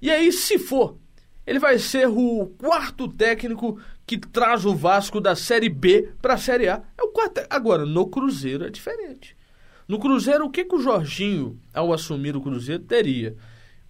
E 0.02 0.10
aí, 0.10 0.32
se 0.32 0.58
for, 0.58 0.98
ele 1.46 1.60
vai 1.60 1.78
ser 1.80 2.08
o 2.08 2.48
quarto 2.58 3.10
técnico 3.10 3.78
que 4.08 4.18
traz 4.18 4.63
o 4.63 4.74
Vasco 4.74 5.20
da 5.20 5.36
Série 5.36 5.70
B 5.70 6.13
para 6.22 6.36
a 6.36 6.38
Série 6.38 6.70
A. 6.70 6.82
É 6.98 7.04
o 7.04 7.10
quarto. 7.10 7.42
Agora, 7.50 7.86
no 7.86 8.08
Cruzeiro 8.08 8.63
é 8.63 8.70
diferente. 8.70 9.36
No 9.86 10.00
Cruzeiro, 10.00 10.46
o 10.46 10.50
que, 10.50 10.63
que 10.63 10.76
o 10.76 10.82
Jorginho, 10.82 11.60
ao 11.74 11.92
assumir 11.92 12.38
o 12.38 12.42
Cruzeiro, 12.42 12.82
teria? 12.82 13.36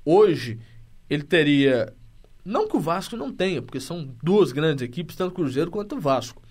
Hoje, 0.04 0.60
ele 1.08 1.24
teria 1.24 1.94
não 2.44 2.68
que 2.68 2.76
o 2.76 2.80
Vasco 2.80 3.16
não 3.16 3.32
tenha, 3.32 3.62
porque 3.62 3.80
são 3.80 4.10
duas 4.22 4.52
grandes 4.52 4.84
equipes, 4.84 5.16
tanto 5.16 5.32
o 5.32 5.36
Cruzeiro 5.36 5.72
quanto 5.72 5.96
o 5.96 6.00
Vasco. 6.00 6.42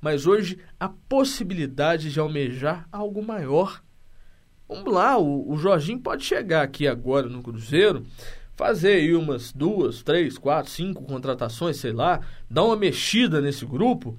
Mas 0.00 0.26
hoje 0.26 0.58
a 0.78 0.88
possibilidade 0.88 2.12
de 2.12 2.20
almejar 2.20 2.88
algo 2.90 3.22
maior. 3.22 3.82
Vamos 4.68 4.92
lá, 4.92 5.18
o, 5.18 5.50
o 5.50 5.58
Jorginho 5.58 6.00
pode 6.00 6.24
chegar 6.24 6.62
aqui 6.62 6.86
agora 6.86 7.28
no 7.28 7.42
Cruzeiro, 7.42 8.06
fazer 8.54 8.94
aí 8.94 9.14
umas 9.14 9.52
duas, 9.52 10.02
três, 10.02 10.38
quatro, 10.38 10.70
cinco 10.70 11.02
contratações, 11.04 11.76
sei 11.78 11.92
lá, 11.92 12.20
dar 12.48 12.64
uma 12.64 12.76
mexida 12.76 13.40
nesse 13.40 13.66
grupo 13.66 14.16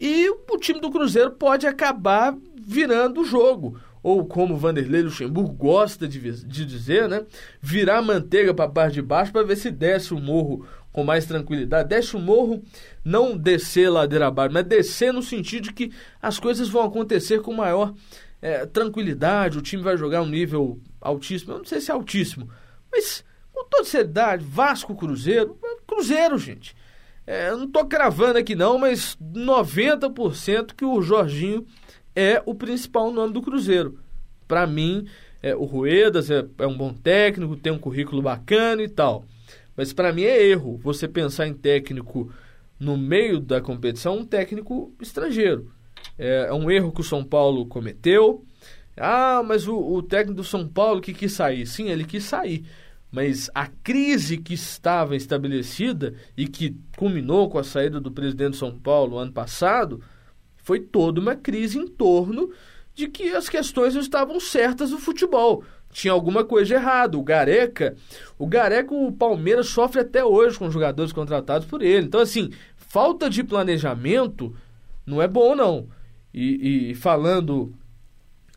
e 0.00 0.28
o 0.28 0.58
time 0.58 0.80
do 0.80 0.90
Cruzeiro 0.90 1.30
pode 1.30 1.66
acabar 1.66 2.36
virando 2.60 3.20
o 3.20 3.24
jogo 3.24 3.78
ou 4.04 4.26
como 4.26 4.58
Vanderlei 4.58 5.00
Luxemburgo 5.00 5.54
gosta 5.54 6.06
de, 6.06 6.20
de 6.20 6.66
dizer, 6.66 7.08
né? 7.08 7.24
Virar 7.58 8.02
manteiga 8.02 8.52
para 8.52 8.66
a 8.66 8.68
parte 8.68 8.94
de 8.94 9.02
baixo 9.02 9.32
para 9.32 9.46
ver 9.46 9.56
se 9.56 9.70
desce 9.70 10.12
o 10.12 10.20
morro 10.20 10.66
com 10.92 11.02
mais 11.02 11.24
tranquilidade. 11.24 11.88
Desce 11.88 12.14
o 12.14 12.20
morro, 12.20 12.62
não 13.02 13.34
descer 13.34 13.88
ladeira 13.88 14.26
abaixo, 14.26 14.52
mas 14.52 14.66
descer 14.66 15.10
no 15.10 15.22
sentido 15.22 15.64
de 15.64 15.72
que 15.72 15.90
as 16.20 16.38
coisas 16.38 16.68
vão 16.68 16.84
acontecer 16.84 17.40
com 17.40 17.54
maior 17.54 17.94
é, 18.42 18.66
tranquilidade, 18.66 19.56
o 19.56 19.62
time 19.62 19.82
vai 19.82 19.96
jogar 19.96 20.20
um 20.20 20.28
nível 20.28 20.78
altíssimo. 21.00 21.54
Eu 21.54 21.58
não 21.58 21.64
sei 21.64 21.80
se 21.80 21.90
é 21.90 21.94
altíssimo, 21.94 22.50
mas 22.92 23.24
com 23.54 23.64
toda 23.64 23.84
seriedade, 23.84 24.44
Vasco 24.44 24.94
Cruzeiro, 24.94 25.58
Cruzeiro, 25.86 26.36
gente. 26.36 26.76
É, 27.26 27.48
eu 27.48 27.56
não 27.56 27.64
estou 27.64 27.86
cravando 27.86 28.36
aqui 28.36 28.54
não, 28.54 28.76
mas 28.76 29.16
90% 29.18 30.74
que 30.76 30.84
o 30.84 31.00
Jorginho 31.00 31.66
é 32.14 32.42
o 32.46 32.54
principal 32.54 33.10
nome 33.10 33.32
do 33.32 33.42
Cruzeiro. 33.42 33.98
Para 34.46 34.66
mim, 34.66 35.06
é, 35.42 35.54
o 35.54 35.64
Ruedas 35.64 36.30
é, 36.30 36.44
é, 36.58 36.66
um 36.66 36.76
bom 36.76 36.92
técnico, 36.92 37.56
tem 37.56 37.72
um 37.72 37.78
currículo 37.78 38.22
bacana 38.22 38.82
e 38.82 38.88
tal. 38.88 39.24
Mas 39.76 39.92
para 39.92 40.12
mim 40.12 40.22
é 40.22 40.42
erro 40.42 40.78
você 40.82 41.08
pensar 41.08 41.46
em 41.46 41.54
técnico 41.54 42.32
no 42.78 42.96
meio 42.96 43.40
da 43.40 43.60
competição, 43.60 44.18
um 44.18 44.24
técnico 44.24 44.94
estrangeiro. 45.00 45.70
É, 46.18 46.46
é 46.48 46.54
um 46.54 46.70
erro 46.70 46.92
que 46.92 47.00
o 47.00 47.04
São 47.04 47.24
Paulo 47.24 47.66
cometeu. 47.66 48.44
Ah, 48.96 49.42
mas 49.44 49.66
o, 49.66 49.76
o 49.76 50.02
técnico 50.02 50.36
do 50.36 50.44
São 50.44 50.66
Paulo 50.68 51.00
que 51.00 51.12
quis 51.12 51.32
sair. 51.32 51.66
Sim, 51.66 51.90
ele 51.90 52.04
quis 52.04 52.24
sair. 52.24 52.64
Mas 53.10 53.50
a 53.54 53.66
crise 53.66 54.38
que 54.38 54.54
estava 54.54 55.14
estabelecida 55.14 56.14
e 56.36 56.48
que 56.48 56.76
culminou 56.96 57.48
com 57.48 57.58
a 57.58 57.64
saída 57.64 58.00
do 58.00 58.10
presidente 58.10 58.50
do 58.50 58.56
São 58.56 58.76
Paulo 58.76 59.18
ano 59.18 59.32
passado 59.32 60.00
foi 60.64 60.80
toda 60.80 61.20
uma 61.20 61.36
crise 61.36 61.78
em 61.78 61.86
torno 61.86 62.50
de 62.94 63.06
que 63.06 63.28
as 63.30 63.48
questões 63.48 63.94
não 63.94 64.00
estavam 64.00 64.40
certas 64.40 64.90
no 64.90 64.98
futebol. 64.98 65.62
Tinha 65.92 66.12
alguma 66.12 66.42
coisa 66.42 66.74
errada. 66.74 67.16
O 67.16 67.22
Gareca, 67.22 67.94
o 68.36 68.46
Gareca, 68.46 68.92
o 68.92 69.12
Palmeiras 69.12 69.68
sofre 69.68 70.00
até 70.00 70.24
hoje 70.24 70.58
com 70.58 70.70
jogadores 70.70 71.12
contratados 71.12 71.68
por 71.68 71.82
ele. 71.82 72.06
Então, 72.06 72.20
assim, 72.20 72.50
falta 72.76 73.30
de 73.30 73.44
planejamento 73.44 74.56
não 75.06 75.20
é 75.20 75.28
bom, 75.28 75.54
não. 75.54 75.86
E, 76.32 76.90
e 76.90 76.94
falando 76.94 77.72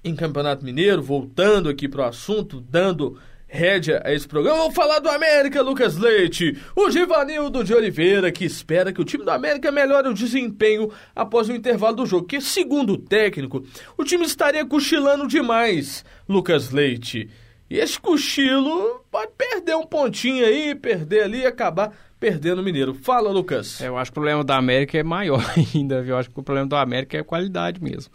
em 0.04 0.16
Campeonato 0.16 0.64
Mineiro, 0.64 1.04
voltando 1.04 1.68
aqui 1.70 1.88
para 1.88 2.04
o 2.04 2.06
assunto, 2.06 2.62
dando 2.62 3.20
rédea 3.48 4.02
a 4.04 4.14
esse 4.14 4.28
programa. 4.28 4.60
Vamos 4.60 4.76
falar 4.76 5.00
do 5.00 5.10
América, 5.10 5.62
Lucas 5.62 5.98
Leite. 5.98 6.58
O 6.76 6.90
Givanildo 6.92 7.64
de 7.64 7.74
Oliveira, 7.74 8.32
que 8.32 8.46
espera 8.46 8.92
que 8.92 9.02
o 9.02 9.06
time 9.06 9.24
do 9.24 9.32
América 9.32 9.72
melhore 9.72 10.10
o 10.10 10.14
desempenho 10.14 10.92
após 11.16 11.48
o 11.48 11.54
intervalo 11.54 11.96
do 11.96 12.06
jogo. 12.06 12.28
Que, 12.28 12.42
segundo 12.42 12.94
o 12.94 12.98
técnico, 12.98 13.64
o 13.98 14.04
time 14.04 14.26
estaria 14.26 14.66
cochilando 14.66 15.28
demais, 15.28 16.04
Lucas 16.28 16.72
Leite. 16.72 17.30
E 17.70 17.78
esse 17.78 18.00
cochilo 18.00 19.06
pode 19.12 19.32
perder 19.38 19.76
um 19.76 19.86
pontinho 19.86 20.46
aí, 20.46 20.74
perder 20.74 21.24
ali 21.24 21.40
e 21.42 21.46
acabar 21.46 21.92
perdendo 22.20 22.60
o 22.60 22.64
Mineiro. 22.64 22.94
Fala, 22.94 23.30
Lucas. 23.30 23.82
É, 23.82 23.88
eu 23.88 23.98
acho 23.98 24.12
que 24.12 24.18
o 24.18 24.22
problema 24.22 24.44
da 24.44 24.58
América 24.58 24.98
é 24.98 25.04
maior 25.04 25.44
ainda, 25.56 26.02
viu? 26.02 26.16
Eu 26.16 26.18
acho 26.18 26.30
que 26.30 26.40
o 26.40 26.44
problema 26.44 26.68
do 26.68 26.76
América 26.76 27.18
é 27.18 27.22
a 27.22 27.26
qualidade 27.26 27.82
mesmo. 27.82 28.12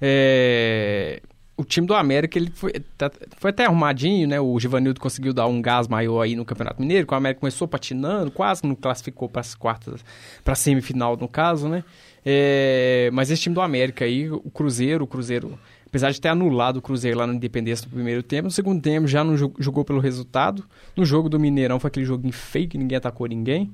É... 0.00 1.20
O 1.56 1.64
time 1.64 1.86
do 1.86 1.94
América 1.94 2.38
ele 2.38 2.50
foi, 2.52 2.72
tá, 2.98 3.10
foi 3.36 3.50
até 3.50 3.64
arrumadinho, 3.64 4.26
né? 4.26 4.40
O 4.40 4.58
Givanildo 4.58 5.00
conseguiu 5.00 5.32
dar 5.32 5.46
um 5.46 5.62
gás 5.62 5.86
maior 5.86 6.22
aí 6.22 6.34
no 6.34 6.44
Campeonato 6.44 6.80
Mineiro, 6.80 7.06
o 7.08 7.14
América 7.14 7.40
começou 7.40 7.68
patinando, 7.68 8.30
quase 8.30 8.66
não 8.66 8.74
classificou 8.74 9.28
para 9.28 9.40
as 9.40 9.54
quartas, 9.54 10.04
para 10.42 10.54
semifinal 10.54 11.16
no 11.16 11.28
caso, 11.28 11.68
né? 11.68 11.84
É... 12.26 13.08
Mas 13.12 13.30
esse 13.30 13.42
time 13.42 13.54
do 13.54 13.60
América 13.60 14.04
aí, 14.04 14.30
o 14.30 14.50
Cruzeiro, 14.50 15.04
o 15.04 15.06
Cruzeiro 15.06 15.58
apesar 15.94 16.10
de 16.10 16.20
ter 16.20 16.28
anulado 16.28 16.78
o 16.78 16.82
Cruzeiro 16.82 17.16
lá 17.16 17.24
na 17.24 17.34
Independência 17.34 17.86
no 17.86 17.92
primeiro 17.92 18.20
tempo, 18.20 18.46
no 18.46 18.50
segundo 18.50 18.82
tempo 18.82 19.06
já 19.06 19.22
não 19.22 19.36
jogou 19.36 19.84
pelo 19.84 20.00
resultado. 20.00 20.64
No 20.96 21.04
jogo 21.04 21.28
do 21.28 21.38
Mineirão 21.38 21.78
foi 21.78 21.86
aquele 21.86 22.04
joguinho 22.04 22.32
feio 22.32 22.68
que 22.68 22.76
ninguém 22.76 22.98
atacou 22.98 23.28
ninguém. 23.28 23.70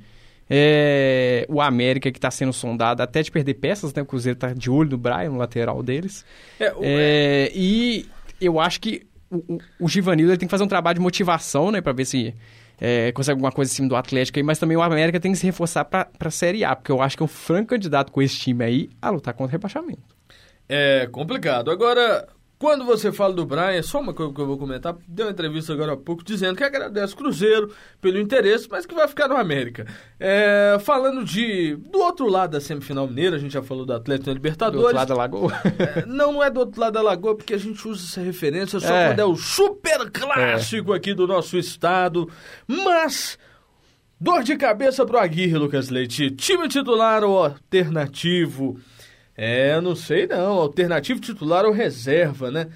É, 0.53 1.47
o 1.49 1.61
América 1.61 2.11
que 2.11 2.19
está 2.19 2.31
sendo 2.31 2.53
sondado 2.53 3.03
até 3.03 3.23
de 3.23 3.31
perder 3.31 3.55
peças, 3.55 3.95
né? 3.95 4.03
O 4.03 4.07
Cruzeiro 4.07 4.37
está 4.37 4.53
de 4.53 4.69
olho 4.69 4.91
no 4.91 4.99
Brian, 4.99 5.31
no 5.31 5.39
lateral 5.39 5.81
deles. 5.81 6.25
É, 6.59 6.73
o... 6.73 6.81
é, 6.83 7.53
e 7.55 8.09
eu 8.41 8.59
acho 8.59 8.81
que 8.81 9.07
o, 9.31 9.37
o, 9.37 9.59
o 9.83 9.89
Givanildo 9.89 10.37
tem 10.37 10.49
que 10.49 10.51
fazer 10.51 10.65
um 10.65 10.69
trabalho 10.69 10.97
de 10.97 11.01
motivação, 11.01 11.71
né? 11.71 11.81
Para 11.81 11.93
ver 11.93 12.05
se 12.05 12.35
é, 12.81 13.13
consegue 13.13 13.35
alguma 13.35 13.53
coisa 13.53 13.71
em 13.71 13.75
cima 13.75 13.89
do 13.89 13.95
Atlético 13.95 14.39
aí, 14.39 14.43
mas 14.43 14.59
também 14.59 14.77
o 14.77 14.83
América 14.83 15.21
tem 15.21 15.31
que 15.31 15.39
se 15.39 15.47
reforçar 15.47 15.85
para 15.85 16.09
a 16.19 16.31
Série 16.31 16.65
A, 16.65 16.75
porque 16.75 16.91
eu 16.91 17.01
acho 17.01 17.17
que 17.17 17.23
é 17.23 17.25
um 17.25 17.29
franco 17.29 17.69
candidato 17.69 18.11
com 18.11 18.21
esse 18.21 18.37
time 18.37 18.65
aí 18.65 18.91
a 19.01 19.11
lutar 19.11 19.35
contra 19.35 19.51
o 19.51 19.53
rebaixamento. 19.53 20.17
É 20.69 21.07
complicado. 21.13 21.71
Agora, 21.71 22.27
quando 22.61 22.85
você 22.85 23.11
fala 23.11 23.33
do 23.33 23.47
Brian, 23.47 23.83
só 23.83 24.01
uma 24.01 24.13
coisa 24.13 24.35
que 24.35 24.39
eu 24.39 24.47
vou 24.47 24.59
comentar, 24.59 24.95
deu 25.09 25.25
uma 25.25 25.33
entrevista 25.33 25.73
agora 25.73 25.95
há 25.95 25.97
pouco 25.97 26.23
dizendo 26.23 26.55
que 26.55 26.63
agradece 26.63 27.15
o 27.15 27.17
Cruzeiro 27.17 27.73
pelo 28.03 28.21
interesse, 28.21 28.69
mas 28.71 28.85
que 28.85 28.95
vai 28.95 29.09
ficar 29.09 29.29
no 29.29 29.35
América. 29.35 29.87
É, 30.21 30.77
falando 30.79 31.25
de 31.25 31.75
do 31.77 31.99
outro 32.01 32.29
lado 32.29 32.51
da 32.51 32.61
semifinal 32.61 33.09
mineira, 33.09 33.37
a 33.37 33.39
gente 33.39 33.55
já 33.55 33.63
falou 33.63 33.87
do 33.87 33.95
Atlético 33.95 34.29
na 34.29 34.35
Libertadores. 34.35 34.79
Do 34.79 34.85
outro 34.85 34.97
lado 34.99 35.09
da 35.09 35.15
Lagoa? 35.15 35.53
É, 35.79 36.05
não, 36.05 36.35
não 36.35 36.45
é 36.45 36.51
do 36.51 36.61
outro 36.61 36.79
lado 36.79 36.93
da 36.93 37.01
Lagoa, 37.01 37.35
porque 37.35 37.55
a 37.55 37.59
gente 37.59 37.89
usa 37.89 38.05
essa 38.05 38.21
referência 38.21 38.79
só 38.79 38.95
é. 38.95 39.09
quando 39.09 39.21
é 39.21 39.25
o 39.25 39.37
super 39.37 40.11
clássico 40.11 40.93
é. 40.93 40.99
aqui 40.99 41.15
do 41.15 41.27
nosso 41.27 41.57
estado. 41.57 42.29
Mas 42.67 43.39
dor 44.21 44.43
de 44.43 44.55
cabeça 44.59 45.07
pro 45.07 45.19
Aguirre, 45.19 45.57
Lucas 45.57 45.89
Leite. 45.89 46.31
Time 46.33 46.69
titular 46.69 47.25
ou 47.25 47.43
alternativo? 47.43 48.79
É, 49.43 49.81
não 49.81 49.97
sei 49.97 50.27
não. 50.27 50.59
Alternativo 50.59 51.19
titular 51.19 51.65
ou 51.65 51.73
reserva, 51.73 52.51
né? 52.51 52.69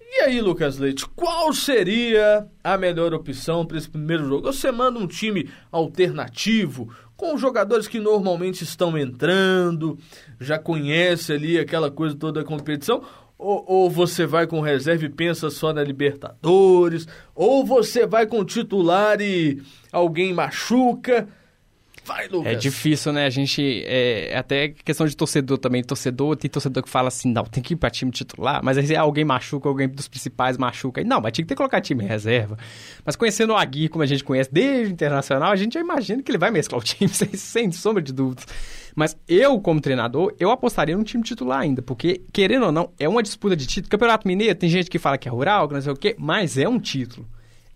E 0.00 0.20
aí, 0.20 0.40
Lucas 0.40 0.78
Leite, 0.78 1.08
qual 1.08 1.52
seria 1.52 2.46
a 2.62 2.78
melhor 2.78 3.12
opção 3.12 3.66
para 3.66 3.76
esse 3.76 3.90
primeiro 3.90 4.28
jogo? 4.28 4.52
Você 4.52 4.70
manda 4.70 4.96
um 4.96 5.08
time 5.08 5.50
alternativo, 5.72 6.88
com 7.16 7.36
jogadores 7.36 7.88
que 7.88 7.98
normalmente 7.98 8.62
estão 8.62 8.96
entrando, 8.96 9.98
já 10.40 10.56
conhece 10.56 11.32
ali 11.32 11.58
aquela 11.58 11.90
coisa 11.90 12.14
toda 12.14 12.42
da 12.42 12.46
competição, 12.46 13.02
ou, 13.36 13.64
ou, 13.66 13.90
você 13.90 14.24
vai 14.24 14.46
com 14.46 14.60
reserva 14.60 15.06
e 15.06 15.08
pensa 15.08 15.50
só 15.50 15.72
na 15.72 15.82
Libertadores, 15.82 17.08
ou 17.34 17.66
você 17.66 18.06
vai 18.06 18.24
com 18.24 18.44
titular 18.44 19.20
e 19.20 19.60
alguém 19.90 20.32
machuca. 20.32 21.26
Vai, 22.04 22.28
Lucas. 22.28 22.52
É 22.52 22.54
difícil, 22.54 23.12
né? 23.12 23.24
A 23.24 23.30
gente. 23.30 23.82
É, 23.86 24.36
até 24.36 24.68
questão 24.68 25.06
de 25.06 25.16
torcedor 25.16 25.56
também. 25.56 25.82
Torcedor, 25.82 26.36
tem 26.36 26.50
torcedor 26.50 26.82
que 26.82 26.88
fala 26.88 27.08
assim: 27.08 27.32
não, 27.32 27.44
tem 27.44 27.62
que 27.62 27.72
ir 27.72 27.76
pra 27.76 27.88
time 27.88 28.10
titular. 28.10 28.62
Mas 28.62 28.76
aí 28.76 28.94
alguém 28.94 29.24
machuca, 29.24 29.68
alguém 29.68 29.88
dos 29.88 30.06
principais 30.06 30.58
machuca. 30.58 31.02
Não, 31.02 31.20
mas 31.20 31.32
tinha 31.32 31.44
que 31.44 31.48
ter 31.48 31.54
que 31.54 31.58
colocar 31.58 31.80
time 31.80 32.04
em 32.04 32.06
reserva. 32.06 32.58
Mas 33.04 33.16
conhecendo 33.16 33.54
o 33.54 33.56
Agui, 33.56 33.88
como 33.88 34.02
a 34.02 34.06
gente 34.06 34.22
conhece 34.22 34.50
desde 34.52 34.90
o 34.90 34.92
internacional, 34.92 35.50
a 35.50 35.56
gente 35.56 35.74
já 35.74 35.80
imagina 35.80 36.22
que 36.22 36.30
ele 36.30 36.38
vai 36.38 36.50
mesclar 36.50 36.80
o 36.80 36.84
time, 36.84 37.08
sem, 37.12 37.32
sem 37.34 37.72
sombra 37.72 38.02
de 38.02 38.12
dúvidas. 38.12 38.46
Mas 38.94 39.16
eu, 39.26 39.58
como 39.60 39.80
treinador, 39.80 40.34
eu 40.38 40.50
apostaria 40.50 40.96
no 40.96 41.02
time 41.02 41.24
titular 41.24 41.60
ainda, 41.60 41.82
porque, 41.82 42.22
querendo 42.32 42.66
ou 42.66 42.72
não, 42.72 42.90
é 42.98 43.08
uma 43.08 43.22
disputa 43.22 43.56
de 43.56 43.66
título. 43.66 43.90
Campeonato 43.90 44.28
Mineiro, 44.28 44.54
tem 44.54 44.68
gente 44.68 44.88
que 44.88 45.00
fala 45.00 45.18
que 45.18 45.26
é 45.26 45.30
rural, 45.32 45.66
que 45.66 45.74
não 45.74 45.80
sei 45.80 45.92
o 45.92 45.96
quê, 45.96 46.14
mas 46.16 46.56
é 46.56 46.68
um 46.68 46.78
título 46.78 47.26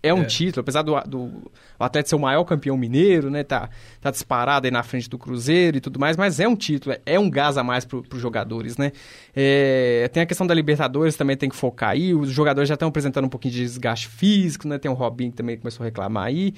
é 0.01 0.13
um 0.13 0.21
é. 0.21 0.25
título, 0.25 0.61
apesar 0.61 0.81
do, 0.81 0.99
do 1.01 1.51
o 1.77 1.83
Atlético 1.83 2.09
ser 2.09 2.15
o 2.15 2.19
maior 2.19 2.43
campeão 2.45 2.77
mineiro, 2.77 3.29
né? 3.29 3.43
Tá, 3.43 3.69
tá 3.99 4.09
disparado 4.09 4.65
aí 4.65 4.71
na 4.71 4.81
frente 4.81 5.09
do 5.09 5.17
Cruzeiro 5.17 5.77
e 5.77 5.81
tudo 5.81 5.99
mais, 5.99 6.15
mas 6.15 6.39
é 6.39 6.47
um 6.47 6.55
título, 6.55 6.95
é, 6.95 7.13
é 7.13 7.19
um 7.19 7.29
gás 7.29 7.57
a 7.57 7.63
mais 7.63 7.85
para 7.85 7.97
os 7.97 8.21
jogadores, 8.21 8.77
né? 8.77 8.91
É, 9.35 10.09
tem 10.13 10.23
a 10.23 10.25
questão 10.25 10.47
da 10.47 10.53
Libertadores, 10.53 11.15
também 11.15 11.35
tem 11.35 11.49
que 11.49 11.55
focar 11.55 11.89
aí. 11.91 12.13
Os 12.13 12.29
jogadores 12.31 12.67
já 12.67 12.75
estão 12.75 12.87
apresentando 12.87 13.25
um 13.25 13.29
pouquinho 13.29 13.53
de 13.53 13.61
desgaste 13.61 14.07
físico, 14.07 14.67
né? 14.67 14.77
Tem 14.77 14.89
o 14.89 14.93
Robinho 14.93 15.31
que 15.31 15.37
também 15.37 15.57
começou 15.57 15.83
a 15.83 15.85
reclamar 15.85 16.25
aí. 16.25 16.53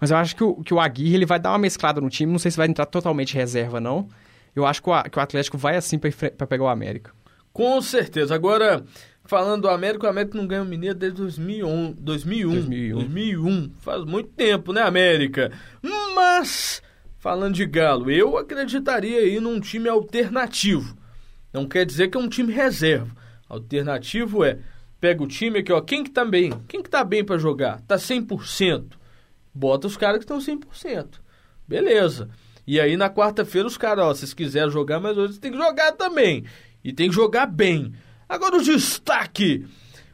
Mas 0.00 0.10
eu 0.10 0.16
acho 0.16 0.34
que 0.34 0.44
o, 0.44 0.62
que 0.62 0.72
o 0.72 0.80
Aguirre 0.80 1.14
ele 1.14 1.26
vai 1.26 1.38
dar 1.38 1.50
uma 1.50 1.58
mesclada 1.58 2.00
no 2.00 2.08
time, 2.08 2.30
não 2.30 2.38
sei 2.38 2.50
se 2.50 2.56
vai 2.56 2.66
entrar 2.66 2.86
totalmente 2.86 3.34
reserva, 3.34 3.80
não. 3.80 4.08
Eu 4.54 4.64
acho 4.64 4.82
que 4.82 4.88
o, 4.88 5.02
que 5.04 5.18
o 5.18 5.22
Atlético 5.22 5.58
vai 5.58 5.76
assim 5.76 5.98
para 5.98 6.46
pegar 6.46 6.64
o 6.64 6.68
América. 6.68 7.12
Com 7.52 7.80
certeza. 7.80 8.34
Agora, 8.34 8.84
Falando 9.26 9.62
do 9.62 9.68
América, 9.68 10.06
o 10.06 10.10
América 10.10 10.38
não 10.38 10.46
ganha 10.46 10.62
o 10.62 10.66
Mineiro 10.66 10.96
desde 10.96 11.18
2001, 11.18 11.92
2001, 11.98 12.52
2001. 12.52 12.94
2001. 12.98 13.70
Faz 13.80 14.04
muito 14.04 14.30
tempo, 14.30 14.72
né, 14.72 14.82
América? 14.82 15.50
Mas, 16.14 16.80
falando 17.18 17.54
de 17.54 17.66
Galo, 17.66 18.10
eu 18.10 18.38
acreditaria 18.38 19.18
aí 19.18 19.40
num 19.40 19.58
time 19.58 19.88
alternativo. 19.88 20.96
Não 21.52 21.66
quer 21.66 21.84
dizer 21.84 22.08
que 22.08 22.16
é 22.16 22.20
um 22.20 22.28
time 22.28 22.52
reserva. 22.52 23.10
Alternativo 23.48 24.44
é, 24.44 24.58
pega 25.00 25.22
o 25.22 25.26
time 25.26 25.58
aqui, 25.58 25.72
ó, 25.72 25.80
quem 25.80 26.04
que 26.04 26.10
tá 26.10 26.24
bem? 26.24 26.52
Quem 26.68 26.82
que 26.82 26.90
tá 26.90 27.02
bem 27.02 27.24
para 27.24 27.38
jogar? 27.38 27.80
Tá 27.82 27.96
100%. 27.96 28.92
Bota 29.52 29.86
os 29.86 29.96
caras 29.96 30.18
que 30.18 30.24
estão 30.24 30.38
100%. 30.38 31.20
Beleza. 31.66 32.28
E 32.66 32.78
aí 32.78 32.96
na 32.96 33.10
quarta-feira 33.10 33.66
os 33.66 33.76
caras, 33.76 34.04
ó, 34.04 34.14
se 34.14 34.20
vocês 34.20 34.34
quiserem 34.34 34.70
jogar, 34.70 35.00
mas 35.00 35.16
hoje 35.16 35.40
tem 35.40 35.50
que 35.50 35.58
jogar 35.58 35.92
também. 35.92 36.44
E 36.84 36.92
tem 36.92 37.08
que 37.08 37.14
jogar 37.14 37.46
bem. 37.46 37.92
Agora 38.28 38.56
o 38.56 38.62
destaque. 38.62 39.64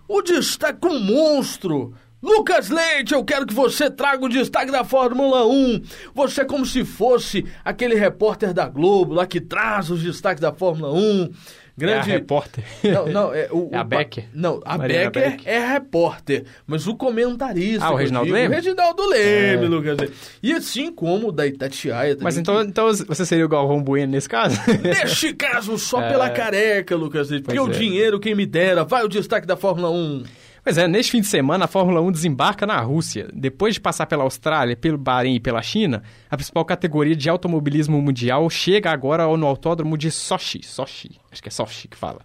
O 0.06 0.20
destaque 0.20 0.86
um 0.86 1.00
monstro. 1.00 1.94
Lucas 2.22 2.68
Leite, 2.68 3.14
eu 3.14 3.24
quero 3.24 3.44
que 3.44 3.54
você 3.54 3.90
traga 3.90 4.24
o 4.24 4.28
destaque 4.28 4.70
da 4.70 4.84
Fórmula 4.84 5.44
1. 5.44 5.82
Você 6.14 6.42
é 6.42 6.44
como 6.44 6.64
se 6.64 6.84
fosse 6.84 7.44
aquele 7.64 7.96
repórter 7.96 8.54
da 8.54 8.68
Globo 8.68 9.14
lá 9.14 9.26
que 9.26 9.40
traz 9.40 9.90
os 9.90 10.02
destaques 10.02 10.40
da 10.40 10.52
Fórmula 10.52 10.92
1. 10.92 11.32
Grande... 11.76 12.10
É 12.10 12.14
a 12.14 12.18
repórter. 12.18 12.64
Não, 12.84 13.06
não, 13.06 13.34
é, 13.34 13.48
o, 13.50 13.70
é 13.72 13.76
a 13.76 13.84
Becker. 13.84 14.24
Não, 14.34 14.60
a 14.64 14.76
Becker, 14.76 15.10
Becker, 15.10 15.52
é 15.52 15.72
repórter, 15.72 16.44
mas 16.66 16.86
o 16.86 16.94
comentarista. 16.94 17.86
Ah, 17.86 17.92
o 17.92 17.96
Reginaldo 17.96 18.32
Leme? 18.32 18.48
O 18.48 18.50
Reginaldo 18.50 19.08
Leme, 19.08 19.64
é. 19.64 19.68
Lucas. 19.68 20.10
E 20.42 20.52
assim 20.52 20.92
como 20.92 21.28
o 21.28 21.32
da 21.32 21.46
Itatiaia 21.46 22.14
também. 22.14 22.24
Mas 22.24 22.36
então, 22.36 22.62
então 22.62 22.86
você 22.86 23.24
seria 23.24 23.46
o 23.46 23.48
Galvão 23.48 23.82
Bueno 23.82 24.12
nesse 24.12 24.28
caso? 24.28 24.60
Neste 24.82 25.32
caso, 25.32 25.78
só 25.78 26.02
é. 26.02 26.10
pela 26.10 26.30
careca, 26.30 26.94
Lucas. 26.94 27.28
Porque 27.28 27.58
o 27.58 27.68
é. 27.68 27.70
dinheiro, 27.70 28.20
quem 28.20 28.34
me 28.34 28.44
dera, 28.44 28.84
vai 28.84 29.04
o 29.04 29.08
destaque 29.08 29.46
da 29.46 29.56
Fórmula 29.56 29.90
1. 29.90 30.24
Pois 30.64 30.78
é, 30.78 30.86
neste 30.86 31.10
fim 31.10 31.20
de 31.20 31.26
semana 31.26 31.64
a 31.64 31.68
Fórmula 31.68 32.00
1 32.00 32.12
desembarca 32.12 32.64
na 32.64 32.80
Rússia. 32.80 33.28
Depois 33.34 33.74
de 33.74 33.80
passar 33.80 34.06
pela 34.06 34.22
Austrália, 34.22 34.76
pelo 34.76 34.96
Bahrein 34.96 35.34
e 35.34 35.40
pela 35.40 35.60
China, 35.60 36.04
a 36.30 36.36
principal 36.36 36.64
categoria 36.64 37.16
de 37.16 37.28
automobilismo 37.28 38.00
mundial 38.00 38.48
chega 38.48 38.92
agora 38.92 39.24
no 39.36 39.44
autódromo 39.44 39.98
de 39.98 40.08
Sochi. 40.08 40.64
Sochi, 40.64 41.18
acho 41.32 41.42
que 41.42 41.48
é 41.48 41.50
Sochi 41.50 41.88
que 41.88 41.96
fala. 41.96 42.20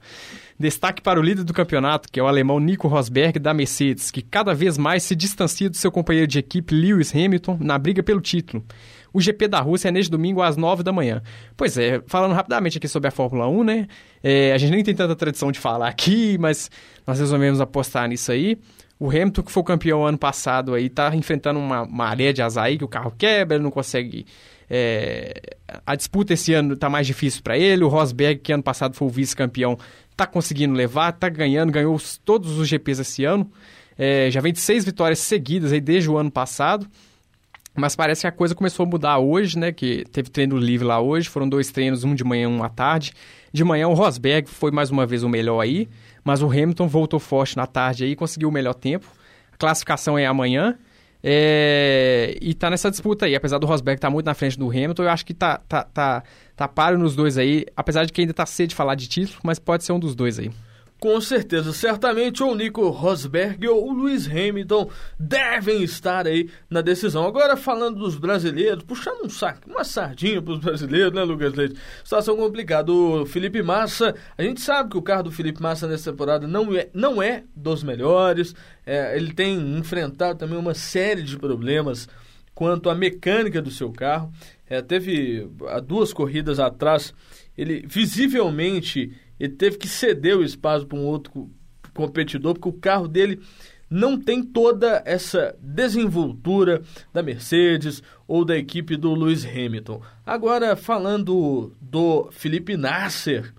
Destaque 0.59 1.01
para 1.01 1.19
o 1.19 1.23
líder 1.23 1.43
do 1.43 1.53
campeonato, 1.53 2.11
que 2.11 2.19
é 2.19 2.23
o 2.23 2.27
alemão 2.27 2.59
Nico 2.59 2.87
Rosberg 2.87 3.39
da 3.39 3.55
Mercedes, 3.55 4.11
que 4.11 4.21
cada 4.21 4.53
vez 4.53 4.77
mais 4.77 5.01
se 5.01 5.15
distancia 5.15 5.67
do 5.67 5.75
seu 5.75 5.91
companheiro 5.91 6.27
de 6.27 6.37
equipe 6.37 6.75
Lewis 6.75 7.15
Hamilton 7.15 7.57
na 7.59 7.79
briga 7.79 8.03
pelo 8.03 8.21
título. 8.21 8.63
O 9.17 9.19
GP 9.19 9.47
da 9.47 9.59
Rússia 9.59 9.87
é 9.87 9.91
neste 9.91 10.11
domingo 10.11 10.43
às 10.43 10.55
9 10.55 10.83
da 10.83 10.93
manhã. 10.93 11.23
Pois 11.55 11.75
é, 11.75 11.99
falando 12.05 12.35
rapidamente 12.35 12.77
aqui 12.77 12.87
sobre 12.87 13.07
a 13.07 13.11
Fórmula 13.11 13.47
1, 13.47 13.63
né? 13.63 13.87
É, 14.23 14.53
a 14.53 14.59
gente 14.59 14.69
nem 14.69 14.83
tem 14.83 14.93
tanta 14.93 15.15
tradição 15.15 15.51
de 15.51 15.59
falar 15.59 15.87
aqui, 15.87 16.37
mas 16.37 16.69
nós 17.03 17.17
resolvemos 17.17 17.59
apostar 17.59 18.07
nisso 18.07 18.31
aí. 18.31 18.59
O 18.99 19.09
Hamilton, 19.09 19.41
que 19.41 19.51
foi 19.51 19.63
campeão 19.63 20.05
ano 20.05 20.19
passado 20.19 20.75
aí, 20.75 20.87
tá 20.87 21.15
enfrentando 21.15 21.57
uma 21.57 21.83
maré 21.83 22.31
de 22.31 22.43
azar 22.43 22.65
aí, 22.65 22.77
que 22.77 22.83
o 22.83 22.87
carro 22.87 23.11
quebra, 23.17 23.55
ele 23.55 23.63
não 23.63 23.71
consegue... 23.71 24.27
É, 24.69 25.33
a 25.83 25.95
disputa 25.95 26.33
esse 26.33 26.53
ano 26.53 26.77
tá 26.77 26.87
mais 26.87 27.07
difícil 27.07 27.41
para 27.41 27.57
ele. 27.57 27.83
O 27.83 27.87
Rosberg, 27.87 28.39
que 28.39 28.53
ano 28.53 28.61
passado 28.61 28.93
foi 28.93 29.07
o 29.07 29.09
vice-campeão, 29.09 29.79
tá 30.15 30.27
conseguindo 30.27 30.75
levar, 30.75 31.11
tá 31.13 31.27
ganhando, 31.27 31.71
ganhou 31.71 31.99
todos 32.23 32.59
os 32.59 32.67
GPs 32.67 33.01
esse 33.01 33.25
ano. 33.25 33.51
É, 33.97 34.29
já 34.29 34.41
vem 34.41 34.53
de 34.53 34.59
seis 34.59 34.85
vitórias 34.85 35.17
seguidas 35.17 35.73
aí 35.73 35.81
desde 35.81 36.07
o 36.07 36.19
ano 36.19 36.29
passado. 36.29 36.87
Mas 37.77 37.95
parece 37.95 38.21
que 38.21 38.27
a 38.27 38.31
coisa 38.31 38.55
começou 38.55 38.85
a 38.85 38.89
mudar 38.89 39.19
hoje, 39.19 39.57
né? 39.57 39.71
Que 39.71 40.03
teve 40.11 40.31
treino 40.31 40.57
livre 40.57 40.85
lá 40.85 40.99
hoje, 40.99 41.29
foram 41.29 41.47
dois 41.47 41.71
treinos, 41.71 42.03
um 42.03 42.15
de 42.15 42.23
manhã 42.23 42.45
e 42.45 42.47
um 42.47 42.63
à 42.63 42.69
tarde. 42.69 43.13
De 43.53 43.63
manhã 43.63 43.87
o 43.87 43.93
Rosberg 43.93 44.49
foi 44.49 44.71
mais 44.71 44.89
uma 44.89 45.05
vez 45.05 45.21
o 45.21 45.29
melhor 45.29 45.59
aí, 45.61 45.87
mas 46.23 46.41
o 46.41 46.47
Hamilton 46.47 46.87
voltou 46.87 47.19
forte 47.19 47.55
na 47.55 47.67
tarde 47.67 48.03
aí 48.03 48.15
conseguiu 48.15 48.49
o 48.49 48.51
melhor 48.51 48.73
tempo. 48.73 49.05
A 49.53 49.57
classificação 49.57 50.17
é 50.17 50.25
amanhã. 50.25 50.75
É... 51.23 52.35
E 52.41 52.55
tá 52.55 52.67
nessa 52.71 52.89
disputa 52.89 53.27
aí, 53.27 53.35
apesar 53.35 53.59
do 53.59 53.67
Rosberg 53.67 53.99
estar 53.99 54.07
tá 54.07 54.11
muito 54.11 54.25
na 54.25 54.33
frente 54.33 54.57
do 54.57 54.69
Hamilton, 54.69 55.03
eu 55.03 55.09
acho 55.09 55.23
que 55.23 55.35
tá, 55.35 55.61
tá, 55.69 55.83
tá, 55.83 56.23
tá 56.55 56.67
páreo 56.67 56.97
nos 56.97 57.15
dois 57.15 57.37
aí, 57.37 57.63
apesar 57.75 58.05
de 58.05 58.11
que 58.11 58.21
ainda 58.21 58.33
tá 58.33 58.45
cedo 58.47 58.69
de 58.69 58.75
falar 58.75 58.95
de 58.95 59.07
título, 59.07 59.39
mas 59.43 59.59
pode 59.59 59.83
ser 59.83 59.91
um 59.91 59.99
dos 59.99 60.15
dois 60.15 60.39
aí. 60.39 60.49
Com 60.99 61.21
certeza, 61.21 61.73
certamente 61.73 62.41
ou 62.41 62.53
o 62.53 62.55
Nico 62.55 62.89
Rosberg 62.89 63.67
ou 63.67 63.87
o 63.87 63.93
Lewis 63.93 64.27
Hamilton 64.27 64.89
devem 65.19 65.83
estar 65.83 66.25
aí 66.25 66.49
na 66.67 66.81
decisão. 66.81 67.23
Agora, 67.23 67.55
falando 67.55 67.99
dos 67.99 68.15
brasileiros, 68.15 68.83
puxando 68.83 69.25
um 69.25 69.29
saco, 69.29 69.69
uma 69.69 69.83
sardinha 69.83 70.41
para 70.41 70.53
os 70.53 70.59
brasileiros, 70.59 71.13
né, 71.13 71.23
Lucas 71.23 71.53
Leite? 71.53 71.79
Situação 72.03 72.35
complicada. 72.35 72.91
O 72.91 73.27
Felipe 73.27 73.61
Massa, 73.61 74.15
a 74.35 74.41
gente 74.41 74.59
sabe 74.59 74.89
que 74.89 74.97
o 74.97 75.01
carro 75.03 75.23
do 75.23 75.31
Felipe 75.31 75.61
Massa 75.61 75.87
nessa 75.87 76.11
temporada 76.11 76.47
não 76.47 76.75
é, 76.75 76.89
não 76.91 77.21
é 77.21 77.43
dos 77.55 77.83
melhores. 77.83 78.55
É, 78.83 79.15
ele 79.15 79.33
tem 79.33 79.77
enfrentado 79.77 80.39
também 80.39 80.57
uma 80.57 80.73
série 80.73 81.21
de 81.21 81.37
problemas 81.37 82.09
quanto 82.55 82.89
à 82.89 82.95
mecânica 82.95 83.61
do 83.61 83.69
seu 83.69 83.91
carro. 83.91 84.33
É, 84.67 84.81
teve 84.81 85.47
há 85.67 85.79
duas 85.79 86.11
corridas 86.11 86.59
atrás, 86.59 87.13
ele 87.55 87.85
visivelmente 87.87 89.13
ele 89.39 89.53
teve 89.53 89.77
que 89.77 89.87
ceder 89.87 90.37
o 90.37 90.43
espaço 90.43 90.85
para 90.85 90.97
um 90.97 91.05
outro 91.05 91.49
competidor, 91.93 92.53
porque 92.53 92.69
o 92.69 92.79
carro 92.79 93.07
dele 93.07 93.39
não 93.89 94.19
tem 94.19 94.43
toda 94.43 95.01
essa 95.05 95.55
desenvoltura 95.61 96.81
da 97.13 97.23
Mercedes 97.23 98.03
ou 98.27 98.43
da 98.43 98.57
equipe 98.57 98.97
do 98.97 99.13
Lewis 99.13 99.45
Hamilton. 99.45 100.01
Agora, 100.25 100.75
falando 100.75 101.73
do 101.81 102.29
Felipe 102.31 102.75
Nasser, 102.75 103.53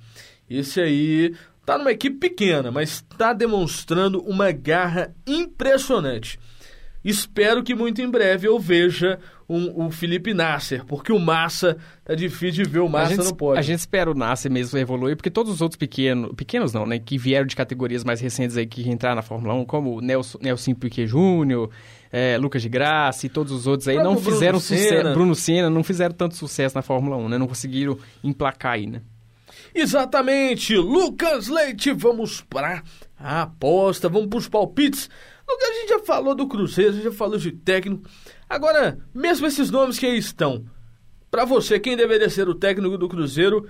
esse 0.48 0.80
aí 0.80 1.34
está 1.60 1.78
numa 1.78 1.92
equipe 1.92 2.16
pequena, 2.16 2.70
mas 2.70 3.04
está 3.10 3.32
demonstrando 3.32 4.20
uma 4.22 4.52
garra 4.52 5.14
impressionante. 5.26 6.38
Espero 7.04 7.62
que 7.62 7.74
muito 7.74 8.02
em 8.02 8.10
breve 8.10 8.48
eu 8.48 8.58
veja 8.58 9.18
um, 9.48 9.86
o 9.86 9.90
Felipe 9.90 10.34
Nasser, 10.34 10.84
porque 10.84 11.10
o 11.10 11.18
Massa 11.18 11.78
tá 12.04 12.14
difícil 12.14 12.64
de 12.64 12.70
ver 12.70 12.80
o 12.80 12.88
Massa 12.88 13.16
no 13.16 13.34
pódio. 13.34 13.58
A 13.58 13.62
gente 13.62 13.78
espera 13.78 14.10
o 14.10 14.14
Nasser 14.14 14.52
mesmo 14.52 14.78
evoluir, 14.78 15.16
porque 15.16 15.30
todos 15.30 15.52
os 15.54 15.62
outros 15.62 15.78
pequenos, 15.78 16.32
pequenos 16.36 16.72
não, 16.72 16.84
né, 16.84 16.98
que 16.98 17.16
vieram 17.16 17.46
de 17.46 17.56
categorias 17.56 18.04
mais 18.04 18.20
recentes 18.20 18.56
aí 18.56 18.66
que 18.66 18.88
entraram 18.88 19.16
na 19.16 19.22
Fórmula 19.22 19.54
1, 19.54 19.64
como 19.64 19.96
o 19.96 20.00
Nelson, 20.02 20.38
Nelson 20.42 20.74
Piquet 20.74 21.06
Júnior, 21.06 21.70
é, 22.12 22.36
Lucas 22.36 22.60
de 22.60 22.68
Graça 22.68 23.24
e 23.24 23.28
todos 23.30 23.52
os 23.52 23.66
outros 23.66 23.88
aí 23.88 23.96
não 23.96 24.18
fizeram 24.18 24.60
sucesso, 24.60 25.12
Bruno 25.14 25.34
Senna, 25.34 25.70
não 25.70 25.82
fizeram 25.82 26.14
tanto 26.14 26.36
sucesso 26.36 26.74
na 26.74 26.82
Fórmula 26.82 27.16
1, 27.16 27.28
né, 27.30 27.38
não 27.38 27.48
conseguiram 27.48 27.98
emplacar 28.22 28.72
aí, 28.72 28.86
né. 28.86 29.00
Exatamente, 29.74 30.76
Lucas 30.76 31.48
Leite, 31.48 31.92
vamos 31.92 32.42
para 32.42 32.82
a 33.18 33.42
aposta, 33.42 34.08
vamos 34.08 34.28
para 34.28 34.38
os 34.38 34.48
palpites 34.48 35.08
a 35.50 35.72
gente 35.72 35.88
já 35.88 35.97
falou 36.08 36.34
do 36.34 36.48
Cruzeiro, 36.48 36.94
gente 36.94 37.04
já 37.04 37.12
falou 37.12 37.36
de 37.36 37.52
técnico. 37.52 38.08
Agora, 38.48 38.98
mesmo 39.14 39.46
esses 39.46 39.70
nomes 39.70 39.98
que 39.98 40.06
aí 40.06 40.16
estão, 40.16 40.64
para 41.30 41.44
você, 41.44 41.78
quem 41.78 41.98
deveria 41.98 42.30
ser 42.30 42.48
o 42.48 42.54
técnico 42.54 42.96
do 42.96 43.10
Cruzeiro? 43.10 43.68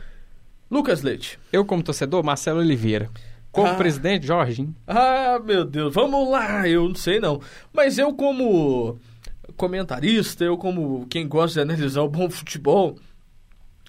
Lucas 0.71 1.03
Leite. 1.03 1.37
Eu, 1.53 1.65
como 1.65 1.83
torcedor, 1.83 2.23
Marcelo 2.23 2.61
Oliveira. 2.61 3.11
Como 3.51 3.67
ah. 3.67 3.75
presidente, 3.75 4.25
Jorge. 4.25 4.69
Ah, 4.87 5.41
meu 5.45 5.65
Deus, 5.65 5.93
vamos 5.93 6.31
lá, 6.31 6.69
eu 6.69 6.87
não 6.87 6.95
sei 6.95 7.19
não. 7.19 7.41
Mas 7.73 7.99
eu, 7.99 8.15
como 8.15 9.01
comentarista, 9.57 10.45
eu, 10.45 10.57
como 10.57 11.07
quem 11.09 11.27
gosta 11.27 11.55
de 11.55 11.73
analisar 11.73 12.03
o 12.03 12.09
bom 12.09 12.31
futebol, 12.31 12.97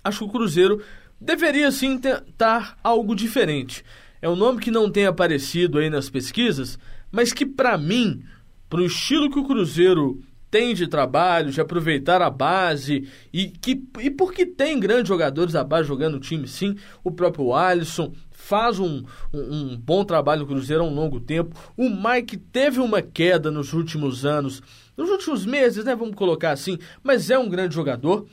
acho 0.03 0.19
que 0.19 0.25
o 0.25 0.29
Cruzeiro 0.29 0.81
deveria 1.21 1.71
sim 1.71 1.99
tentar 1.99 2.79
algo 2.83 3.15
diferente. 3.15 3.85
É 4.19 4.27
um 4.27 4.35
nome 4.35 4.59
que 4.59 4.71
não 4.71 4.89
tem 4.89 5.05
aparecido 5.05 5.77
aí 5.77 5.89
nas 5.89 6.09
pesquisas, 6.09 6.79
mas 7.11 7.31
que 7.31 7.45
para 7.45 7.77
mim, 7.77 8.23
para 8.69 8.81
o 8.81 8.85
estilo 8.85 9.29
que 9.29 9.39
o 9.39 9.45
Cruzeiro 9.45 10.21
tem 10.51 10.73
de 10.73 10.87
trabalho, 10.87 11.51
de 11.51 11.61
aproveitar 11.61 12.21
a 12.21 12.29
base 12.29 13.07
e 13.31 13.47
que 13.47 13.83
e 13.99 14.09
porque 14.09 14.45
tem 14.45 14.79
grandes 14.79 15.07
jogadores 15.07 15.53
da 15.53 15.63
base 15.63 15.87
jogando 15.87 16.13
no 16.15 16.19
time, 16.19 16.47
sim, 16.47 16.75
o 17.03 17.11
próprio 17.11 17.53
Alisson 17.53 18.13
faz 18.31 18.79
um, 18.79 19.03
um, 19.31 19.39
um, 19.39 19.77
bom 19.77 20.03
trabalho 20.03 20.41
no 20.41 20.47
Cruzeiro 20.47 20.83
há 20.83 20.87
um 20.87 20.93
longo 20.93 21.19
tempo. 21.19 21.55
O 21.77 21.87
Mike 21.89 22.37
teve 22.37 22.79
uma 22.79 23.01
queda 23.01 23.51
nos 23.51 23.73
últimos 23.73 24.25
anos, 24.25 24.61
nos 24.97 25.09
últimos 25.09 25.45
meses, 25.45 25.85
né? 25.85 25.95
Vamos 25.95 26.15
colocar 26.15 26.51
assim, 26.51 26.79
mas 27.03 27.29
é 27.29 27.37
um 27.37 27.47
grande 27.47 27.75
jogador. 27.75 28.25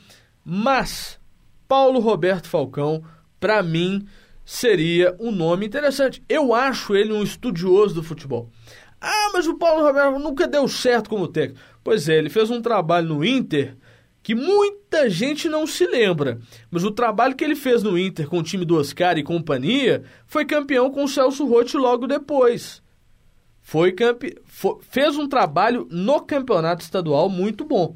Mas 0.43 1.19
Paulo 1.67 1.99
Roberto 1.99 2.47
Falcão, 2.47 3.03
para 3.39 3.61
mim, 3.61 4.07
seria 4.43 5.15
um 5.19 5.31
nome 5.31 5.67
interessante. 5.67 6.23
Eu 6.27 6.53
acho 6.53 6.95
ele 6.95 7.13
um 7.13 7.21
estudioso 7.21 7.93
do 7.93 8.01
futebol. 8.01 8.49
Ah, 8.99 9.29
mas 9.33 9.47
o 9.47 9.57
Paulo 9.57 9.85
Roberto 9.85 10.19
nunca 10.19 10.47
deu 10.47 10.67
certo 10.67 11.09
como 11.09 11.27
técnico. 11.27 11.59
Pois 11.83 12.09
é, 12.09 12.17
ele 12.17 12.29
fez 12.29 12.49
um 12.49 12.61
trabalho 12.61 13.07
no 13.07 13.25
Inter 13.25 13.75
que 14.23 14.35
muita 14.35 15.09
gente 15.09 15.47
não 15.47 15.65
se 15.65 15.85
lembra. 15.85 16.39
Mas 16.69 16.83
o 16.83 16.91
trabalho 16.91 17.35
que 17.35 17.43
ele 17.43 17.55
fez 17.55 17.81
no 17.83 17.97
Inter 17.97 18.27
com 18.27 18.39
o 18.39 18.43
time 18.43 18.65
do 18.65 18.77
Oscar 18.77 19.17
e 19.17 19.23
companhia 19.23 20.03
foi 20.25 20.45
campeão 20.45 20.91
com 20.91 21.03
o 21.03 21.07
Celso 21.07 21.45
Rotti 21.45 21.77
logo 21.77 22.07
depois. 22.07 22.81
Foi 23.61 23.91
campe... 23.91 24.37
fez 24.81 25.17
um 25.17 25.27
trabalho 25.27 25.87
no 25.89 26.21
campeonato 26.21 26.83
estadual 26.83 27.29
muito 27.29 27.63
bom 27.63 27.95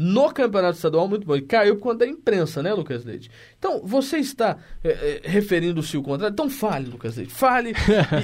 no 0.00 0.32
campeonato 0.32 0.76
estadual 0.76 1.08
muito 1.08 1.26
bom. 1.26 1.34
E 1.34 1.42
caiu 1.42 1.74
por 1.74 1.82
conta 1.82 1.98
da 1.98 2.06
imprensa, 2.06 2.62
né, 2.62 2.72
Lucas 2.72 3.04
Leite? 3.04 3.28
Então, 3.58 3.82
você 3.84 4.18
está 4.18 4.56
é, 4.84 4.90
é, 4.90 5.20
referindo-se 5.24 5.96
ao 5.96 6.04
contrário? 6.04 6.32
Então 6.32 6.48
fale, 6.48 6.88
Lucas 6.88 7.16
Leite. 7.16 7.32
Fale 7.32 7.72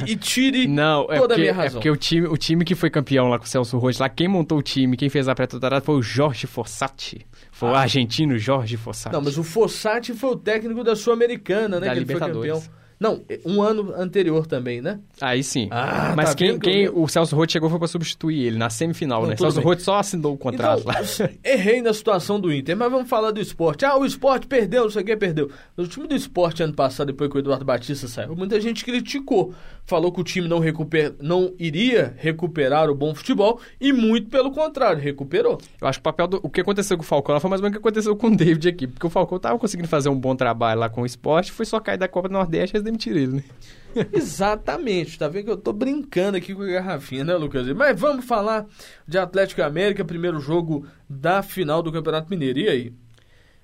e, 0.07 0.13
e 0.13 0.17
tire 0.17 0.69
Não, 0.71 1.03
é 1.11 1.19
toda 1.19 1.35
porque, 1.35 1.35
a 1.35 1.39
minha 1.39 1.53
razão. 1.53 1.67
É 1.67 1.73
porque 1.73 1.91
o 1.91 1.97
time, 1.97 2.29
o 2.29 2.37
time 2.37 2.65
que 2.65 2.77
foi 2.77 2.91
campeão 2.91 3.27
lá 3.27 3.41
com 3.41 3.45
o 3.45 3.49
Celso 3.49 3.77
Rocha, 3.77 4.05
lá 4.05 4.09
quem 4.09 4.29
montou 4.29 4.59
o 4.59 4.63
time, 4.63 4.97
quem 4.97 5.09
fez 5.09 5.27
a 5.27 5.35
pré-temporada 5.35 5.85
foi 5.85 5.97
o 5.97 6.03
Jorge 6.03 6.47
Fossati. 6.47 7.27
Foi 7.51 7.71
ah. 7.71 7.73
o 7.73 7.75
argentino 7.75 8.39
Jorge 8.39 8.77
Fossati. 8.77 9.13
Não, 9.13 9.21
mas 9.21 9.37
o 9.37 9.43
Fossati 9.43 10.15
foi 10.15 10.31
o 10.31 10.37
técnico 10.37 10.85
da 10.85 10.95
Sul-Americana, 10.95 11.81
né? 11.81 11.89
Da 11.89 11.93
que 11.95 11.99
Libertadores. 11.99 12.37
Ele 12.37 12.53
foi 12.53 12.61
campeão. 12.61 12.84
Não, 12.99 13.23
um 13.45 13.61
ano 13.61 13.93
anterior 13.97 14.47
também, 14.47 14.81
né? 14.81 15.01
Aí 15.21 15.43
sim. 15.43 15.69
Ah, 15.71 16.15
Mas 16.17 16.31
tá 16.31 16.37
quem, 16.37 16.59
quem 16.59 16.89
o 16.89 17.07
Celso 17.09 17.35
Roth 17.35 17.51
chegou 17.51 17.69
foi 17.69 17.79
para 17.79 17.89
substituir 17.89 18.47
ele 18.47 18.59
na 18.59 18.71
semifinal, 18.71 19.23
Não, 19.23 19.31
né? 19.31 19.37
Celso 19.37 19.57
bem. 19.57 19.65
Roth 19.65 19.81
só 19.81 19.99
assinou 19.99 20.35
o 20.35 20.39
contrato 20.39 20.81
então, 20.81 20.93
lá. 20.93 21.31
Errei 21.45 21.83
na 21.83 21.93
situação 21.93 22.39
do 22.39 22.53
Inter, 22.53 22.77
mas 22.77 22.91
vamos 22.91 23.09
falar 23.09 23.31
do 23.31 23.41
esporte. 23.41 23.85
Ah, 23.85 23.97
o 23.97 24.05
esporte 24.07 24.47
perdeu, 24.47 24.85
não 24.85 24.91
sei 24.91 25.03
o 25.03 25.05
que, 25.05 25.17
perdeu. 25.17 25.51
O 25.77 25.87
time 25.87 26.07
do 26.07 26.15
esporte 26.15 26.63
ano 26.63 26.75
passado, 26.75 27.09
depois 27.09 27.31
que 27.31 27.37
o 27.37 27.41
Eduardo 27.41 27.65
Batista 27.65 28.07
saiu, 28.07 28.37
muita 28.37 28.61
gente 28.61 28.85
criticou. 28.85 29.55
Falou 29.87 30.11
que 30.11 30.21
o 30.21 30.25
time 30.25 30.49
não, 30.49 30.59
recuper... 30.59 31.15
não 31.21 31.53
iria 31.59 32.15
recuperar 32.17 32.89
o 32.89 32.95
bom 32.95 33.15
futebol 33.15 33.61
e 33.81 33.93
muito 33.93 34.31
pelo 34.31 34.51
contrário, 34.51 35.01
recuperou. 35.01 35.59
Eu 35.81 35.89
acho 35.89 35.99
que 35.99 36.03
o 36.03 36.05
papel 36.05 36.27
do... 36.27 36.41
O 36.43 36.49
que 36.49 36.61
aconteceu 36.61 36.97
com 36.97 37.03
o 37.03 37.07
Falcão 37.07 37.39
foi 37.39 37.51
mais 37.51 37.61
ou 37.61 37.65
menos 37.65 37.77
o 37.77 37.81
que 37.81 37.87
aconteceu 37.87 38.17
com 38.17 38.29
o 38.29 38.37
David 38.37 38.69
aqui. 38.69 38.87
Porque 38.87 39.07
o 39.07 39.11
Falcão 39.11 39.39
tava 39.39 39.59
conseguindo 39.59 39.89
fazer 39.89 40.09
um 40.09 40.19
bom 40.19 40.35
trabalho 40.35 40.81
lá 40.81 40.89
com 40.89 41.03
o 41.03 41.07
esporte, 41.07 41.53
foi 41.53 41.67
só 41.67 41.79
cair 41.81 41.99
da 41.99 42.09
Copa 42.09 42.29
do 42.29 42.33
Nordeste 42.33 42.77
e 42.85 42.87
eles 42.87 42.93
demitiram 42.93 43.21
ele, 43.21 43.33
né? 43.37 43.45
Exatamente, 44.13 45.19
tá 45.19 45.29
vendo 45.29 45.45
que 45.45 45.51
eu 45.51 45.57
tô 45.57 45.73
brincando 45.73 46.37
aqui 46.37 46.55
com 46.55 46.63
a 46.63 46.67
garrafinha, 46.67 47.25
né, 47.25 47.35
Lucas? 47.35 47.67
Mas 47.69 47.99
vamos 47.99 48.25
falar 48.25 48.67
de 49.07 49.19
Atlético 49.19 49.63
América, 49.63 50.05
primeiro 50.05 50.41
jogo 50.41 50.87
da 51.09 51.43
final 51.43 51.83
do 51.83 51.93
Campeonato 51.93 52.29
Mineiro. 52.29 52.59
E 52.59 52.69
aí? 52.69 52.93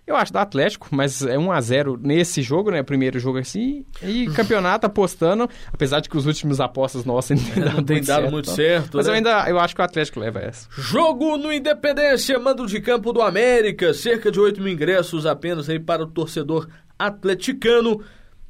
Eu 0.06 0.16
acho 0.16 0.32
do 0.32 0.38
Atlético, 0.38 0.88
mas 0.90 1.22
é 1.22 1.38
1 1.38 1.52
a 1.52 1.60
0 1.60 2.00
nesse 2.02 2.42
jogo, 2.42 2.70
né? 2.72 2.82
Primeiro 2.82 3.20
jogo 3.20 3.38
assim. 3.38 3.84
E 4.02 4.26
campeonato 4.34 4.86
apostando, 4.86 5.48
apesar 5.72 6.00
de 6.00 6.08
que 6.08 6.16
os 6.16 6.26
últimos 6.26 6.60
apostas 6.60 7.04
nossas 7.04 7.38
ainda 7.56 7.70
não 7.74 7.84
tem 7.84 8.02
dado 8.02 8.28
muito 8.28 8.50
certo. 8.50 8.96
Mas 8.96 9.06
né? 9.06 9.12
eu 9.12 9.16
ainda 9.16 9.48
eu 9.48 9.58
acho 9.58 9.74
que 9.74 9.80
o 9.80 9.84
Atlético 9.84 10.18
leva 10.18 10.40
essa. 10.40 10.66
Jogo 10.76 11.36
no 11.36 11.52
Independência, 11.52 12.38
mando 12.40 12.66
de 12.66 12.80
campo 12.80 13.12
do 13.12 13.22
América. 13.22 13.94
Cerca 13.94 14.32
de 14.32 14.40
8 14.40 14.60
mil 14.60 14.72
ingressos 14.72 15.26
apenas 15.26 15.68
aí 15.68 15.78
para 15.78 16.02
o 16.02 16.06
torcedor 16.06 16.66
atleticano. 16.98 18.02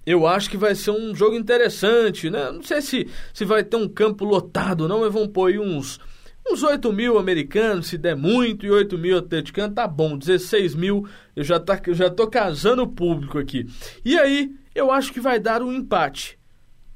Eu 0.04 0.26
acho 0.26 0.48
que 0.50 0.56
vai 0.56 0.74
ser 0.74 0.90
um 0.90 1.14
jogo 1.14 1.36
interessante, 1.36 2.30
né? 2.30 2.50
Não 2.50 2.62
sei 2.62 2.80
se, 2.80 3.08
se 3.32 3.44
vai 3.44 3.62
ter 3.62 3.76
um 3.76 3.88
campo 3.88 4.24
lotado, 4.24 4.88
não, 4.88 5.00
mas 5.00 5.12
vão 5.12 5.28
pôr 5.28 5.50
aí 5.50 5.58
uns, 5.58 6.00
uns 6.48 6.62
8 6.62 6.92
mil 6.92 7.18
americanos, 7.18 7.88
se 7.88 7.98
der 7.98 8.16
muito, 8.16 8.64
e 8.64 8.70
8 8.70 8.96
mil 8.96 9.18
atleticanos, 9.18 9.74
tá 9.74 9.86
bom. 9.86 10.16
16 10.16 10.74
mil, 10.74 11.06
eu 11.36 11.44
já, 11.44 11.60
tá, 11.60 11.80
eu 11.86 11.94
já 11.94 12.08
tô 12.08 12.26
casando 12.26 12.82
o 12.82 12.88
público 12.88 13.38
aqui. 13.38 13.66
E 14.04 14.18
aí, 14.18 14.50
eu 14.74 14.90
acho 14.90 15.12
que 15.12 15.20
vai 15.20 15.38
dar 15.38 15.62
um 15.62 15.72
empate. 15.72 16.38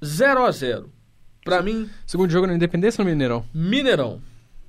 0 0.04 0.44
a 0.44 0.50
0 0.50 0.90
Pra 1.44 1.62
mim. 1.62 1.88
Segundo 2.06 2.30
jogo 2.30 2.46
na 2.46 2.54
Independência 2.54 3.02
ou 3.02 3.04
no 3.04 3.10
Mineirão? 3.10 3.44
Mineirão. 3.52 4.22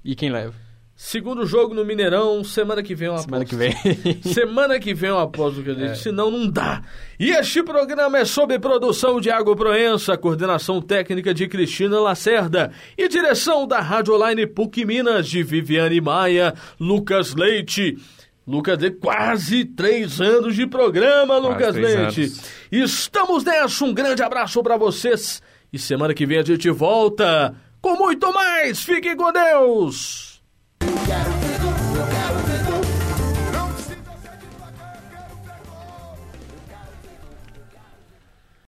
E 0.04 0.14
quem 0.14 0.30
leva? 0.30 0.65
Segundo 0.98 1.46
jogo 1.46 1.74
no 1.74 1.84
Mineirão, 1.84 2.42
semana 2.42 2.82
que 2.82 2.96
vem 2.96 3.10
eu 3.10 3.18
Semana 3.18 3.44
que 3.44 3.54
vem. 3.54 3.74
semana 4.34 4.80
que 4.80 4.94
vem 4.94 5.10
eu 5.10 5.20
aposto, 5.20 5.62
que 5.62 5.70
é. 5.72 5.94
senão 5.94 6.32
não 6.32 6.50
dá. 6.50 6.82
E 7.20 7.32
este 7.32 7.62
programa 7.62 8.18
é 8.18 8.24
sob 8.24 8.58
produção 8.60 9.20
de 9.20 9.30
Água 9.30 9.58
Proença, 9.58 10.18
coordenação 10.18 10.82
técnica 10.82 11.34
de 11.34 11.50
Cristina 11.50 12.00
Lacerda 12.00 12.72
e 12.98 13.10
direção 13.10 13.68
da 13.68 13.82
Rádio 13.82 14.16
Online 14.16 14.48
PUC 14.48 14.86
Minas 14.86 15.28
de 15.28 15.44
Viviane 15.44 16.00
Maia, 16.00 16.54
Lucas 16.80 17.36
Leite. 17.36 17.98
Lucas, 18.48 18.78
de 18.78 18.92
quase 18.92 19.66
três 19.66 20.22
anos 20.22 20.56
de 20.56 20.66
programa, 20.66 21.42
quase 21.42 21.48
Lucas 21.48 21.76
Leite. 21.76 22.22
Anos. 22.22 22.52
Estamos 22.72 23.44
nessa, 23.44 23.84
um 23.84 23.94
grande 23.94 24.24
abraço 24.24 24.64
para 24.64 24.78
vocês 24.78 25.42
e 25.74 25.78
semana 25.78 26.14
que 26.14 26.26
vem 26.26 26.38
a 26.38 26.44
gente 26.44 26.70
volta 26.70 27.54
com 27.82 27.98
muito 27.98 28.32
mais. 28.34 28.82
Fiquem 28.82 29.18
com 29.18 29.30
Deus! 29.34 30.35
Quero 31.06 31.32
ver, 31.40 32.00
eu 32.00 32.08
quero 32.08 32.48
ver. 32.48 32.55